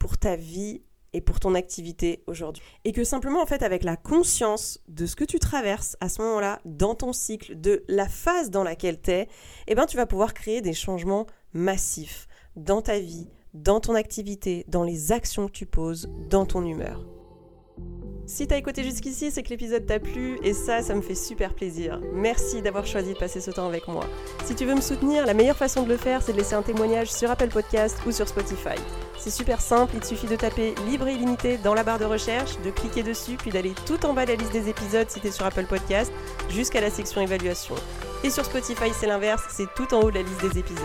pour 0.00 0.18
ta 0.18 0.34
vie 0.34 0.82
et 1.12 1.20
pour 1.20 1.40
ton 1.40 1.54
activité 1.54 2.22
aujourd'hui. 2.26 2.62
Et 2.84 2.92
que 2.92 3.04
simplement, 3.04 3.42
en 3.42 3.46
fait, 3.46 3.62
avec 3.62 3.84
la 3.84 3.96
conscience 3.96 4.78
de 4.88 5.06
ce 5.06 5.16
que 5.16 5.24
tu 5.24 5.38
traverses 5.38 5.96
à 6.00 6.08
ce 6.08 6.22
moment-là, 6.22 6.60
dans 6.64 6.94
ton 6.94 7.12
cycle, 7.12 7.60
de 7.60 7.84
la 7.88 8.08
phase 8.08 8.50
dans 8.50 8.64
laquelle 8.64 9.00
tu 9.00 9.10
es, 9.10 9.28
eh 9.66 9.74
ben, 9.74 9.86
tu 9.86 9.96
vas 9.96 10.06
pouvoir 10.06 10.34
créer 10.34 10.60
des 10.60 10.74
changements 10.74 11.26
massifs 11.52 12.28
dans 12.56 12.82
ta 12.82 12.98
vie, 12.98 13.28
dans 13.54 13.80
ton 13.80 13.94
activité, 13.94 14.64
dans 14.68 14.84
les 14.84 15.12
actions 15.12 15.46
que 15.46 15.52
tu 15.52 15.66
poses, 15.66 16.08
dans 16.28 16.46
ton 16.46 16.64
humeur. 16.64 17.19
Si 18.30 18.46
t'as 18.46 18.58
écouté 18.58 18.84
jusqu'ici, 18.84 19.32
c'est 19.32 19.42
que 19.42 19.48
l'épisode 19.48 19.86
t'a 19.86 19.98
plu 19.98 20.38
et 20.44 20.52
ça, 20.52 20.82
ça 20.82 20.94
me 20.94 21.02
fait 21.02 21.16
super 21.16 21.52
plaisir. 21.52 22.00
Merci 22.12 22.62
d'avoir 22.62 22.86
choisi 22.86 23.12
de 23.12 23.18
passer 23.18 23.40
ce 23.40 23.50
temps 23.50 23.66
avec 23.66 23.88
moi. 23.88 24.04
Si 24.44 24.54
tu 24.54 24.64
veux 24.66 24.76
me 24.76 24.80
soutenir, 24.80 25.26
la 25.26 25.34
meilleure 25.34 25.56
façon 25.56 25.82
de 25.82 25.88
le 25.88 25.96
faire, 25.96 26.22
c'est 26.22 26.32
de 26.32 26.36
laisser 26.36 26.54
un 26.54 26.62
témoignage 26.62 27.10
sur 27.10 27.28
Apple 27.28 27.48
Podcast 27.48 27.98
ou 28.06 28.12
sur 28.12 28.28
Spotify. 28.28 28.78
C'est 29.18 29.32
super 29.32 29.60
simple, 29.60 29.94
il 29.94 30.00
te 30.00 30.06
suffit 30.06 30.28
de 30.28 30.36
taper 30.36 30.76
libre 30.88 31.08
et 31.08 31.14
illimité 31.14 31.58
dans 31.58 31.74
la 31.74 31.82
barre 31.82 31.98
de 31.98 32.04
recherche, 32.04 32.52
de 32.64 32.70
cliquer 32.70 33.02
dessus, 33.02 33.36
puis 33.36 33.50
d'aller 33.50 33.74
tout 33.84 34.06
en 34.06 34.14
bas 34.14 34.26
de 34.26 34.30
la 34.30 34.36
liste 34.36 34.52
des 34.52 34.68
épisodes 34.68 35.10
si 35.10 35.18
t'es 35.18 35.32
sur 35.32 35.44
Apple 35.44 35.66
Podcast, 35.66 36.12
jusqu'à 36.48 36.80
la 36.80 36.90
section 36.90 37.20
évaluation. 37.20 37.74
Et 38.22 38.30
sur 38.30 38.44
Spotify, 38.44 38.92
c'est 38.92 39.08
l'inverse, 39.08 39.42
c'est 39.50 39.74
tout 39.74 39.92
en 39.92 40.02
haut 40.02 40.10
de 40.10 40.18
la 40.18 40.22
liste 40.22 40.40
des 40.40 40.60
épisodes. 40.60 40.84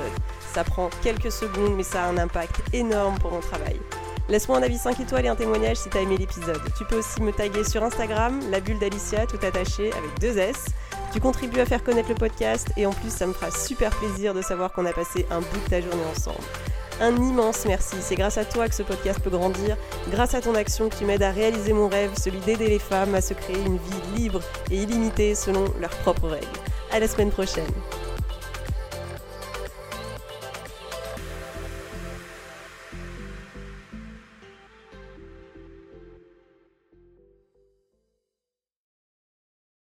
Ça 0.55 0.63
prend 0.63 0.89
quelques 1.03 1.31
secondes, 1.31 1.75
mais 1.77 1.84
ça 1.84 2.05
a 2.05 2.10
un 2.10 2.17
impact 2.17 2.55
énorme 2.73 3.19
pour 3.19 3.31
mon 3.31 3.39
travail. 3.39 3.79
Laisse-moi 4.27 4.57
un 4.57 4.63
avis 4.63 4.77
5 4.77 4.99
étoiles 4.99 5.25
et 5.25 5.29
un 5.29 5.35
témoignage 5.35 5.77
si 5.77 5.89
t'as 5.89 6.01
aimé 6.01 6.17
l'épisode. 6.17 6.61
Tu 6.77 6.83
peux 6.85 6.97
aussi 6.97 7.21
me 7.21 7.31
taguer 7.31 7.63
sur 7.63 7.83
Instagram, 7.83 8.39
la 8.49 8.59
bulle 8.59 8.79
d'Alicia, 8.79 9.27
tout 9.27 9.38
attaché 9.45 9.91
avec 9.93 10.19
deux 10.19 10.38
S. 10.38 10.65
Tu 11.13 11.19
contribues 11.19 11.59
à 11.59 11.65
faire 11.65 11.83
connaître 11.83 12.09
le 12.09 12.15
podcast 12.15 12.69
et 12.75 12.85
en 12.88 12.91
plus 12.91 13.11
ça 13.11 13.27
me 13.27 13.33
fera 13.33 13.51
super 13.51 13.91
plaisir 13.91 14.33
de 14.33 14.41
savoir 14.41 14.71
qu'on 14.73 14.85
a 14.85 14.93
passé 14.93 15.27
un 15.29 15.39
bout 15.39 15.59
de 15.63 15.69
ta 15.69 15.79
journée 15.79 16.03
ensemble. 16.11 16.43
Un 17.01 17.15
immense 17.17 17.65
merci, 17.65 17.97
c'est 17.99 18.15
grâce 18.15 18.38
à 18.38 18.45
toi 18.45 18.67
que 18.67 18.73
ce 18.73 18.81
podcast 18.81 19.19
peut 19.19 19.29
grandir, 19.29 19.77
grâce 20.09 20.33
à 20.33 20.41
ton 20.41 20.55
action 20.55 20.89
que 20.89 20.95
tu 20.95 21.05
m'aides 21.05 21.23
à 21.23 21.31
réaliser 21.31 21.73
mon 21.73 21.89
rêve, 21.89 22.11
celui 22.17 22.39
d'aider 22.39 22.67
les 22.67 22.79
femmes 22.79 23.13
à 23.15 23.21
se 23.21 23.33
créer 23.33 23.57
une 23.65 23.77
vie 23.77 24.17
libre 24.17 24.39
et 24.71 24.77
illimitée 24.77 25.35
selon 25.35 25.65
leurs 25.79 25.95
propres 25.97 26.29
règles. 26.29 26.47
À 26.91 26.99
la 26.99 27.07
semaine 27.07 27.31
prochaine. 27.31 27.65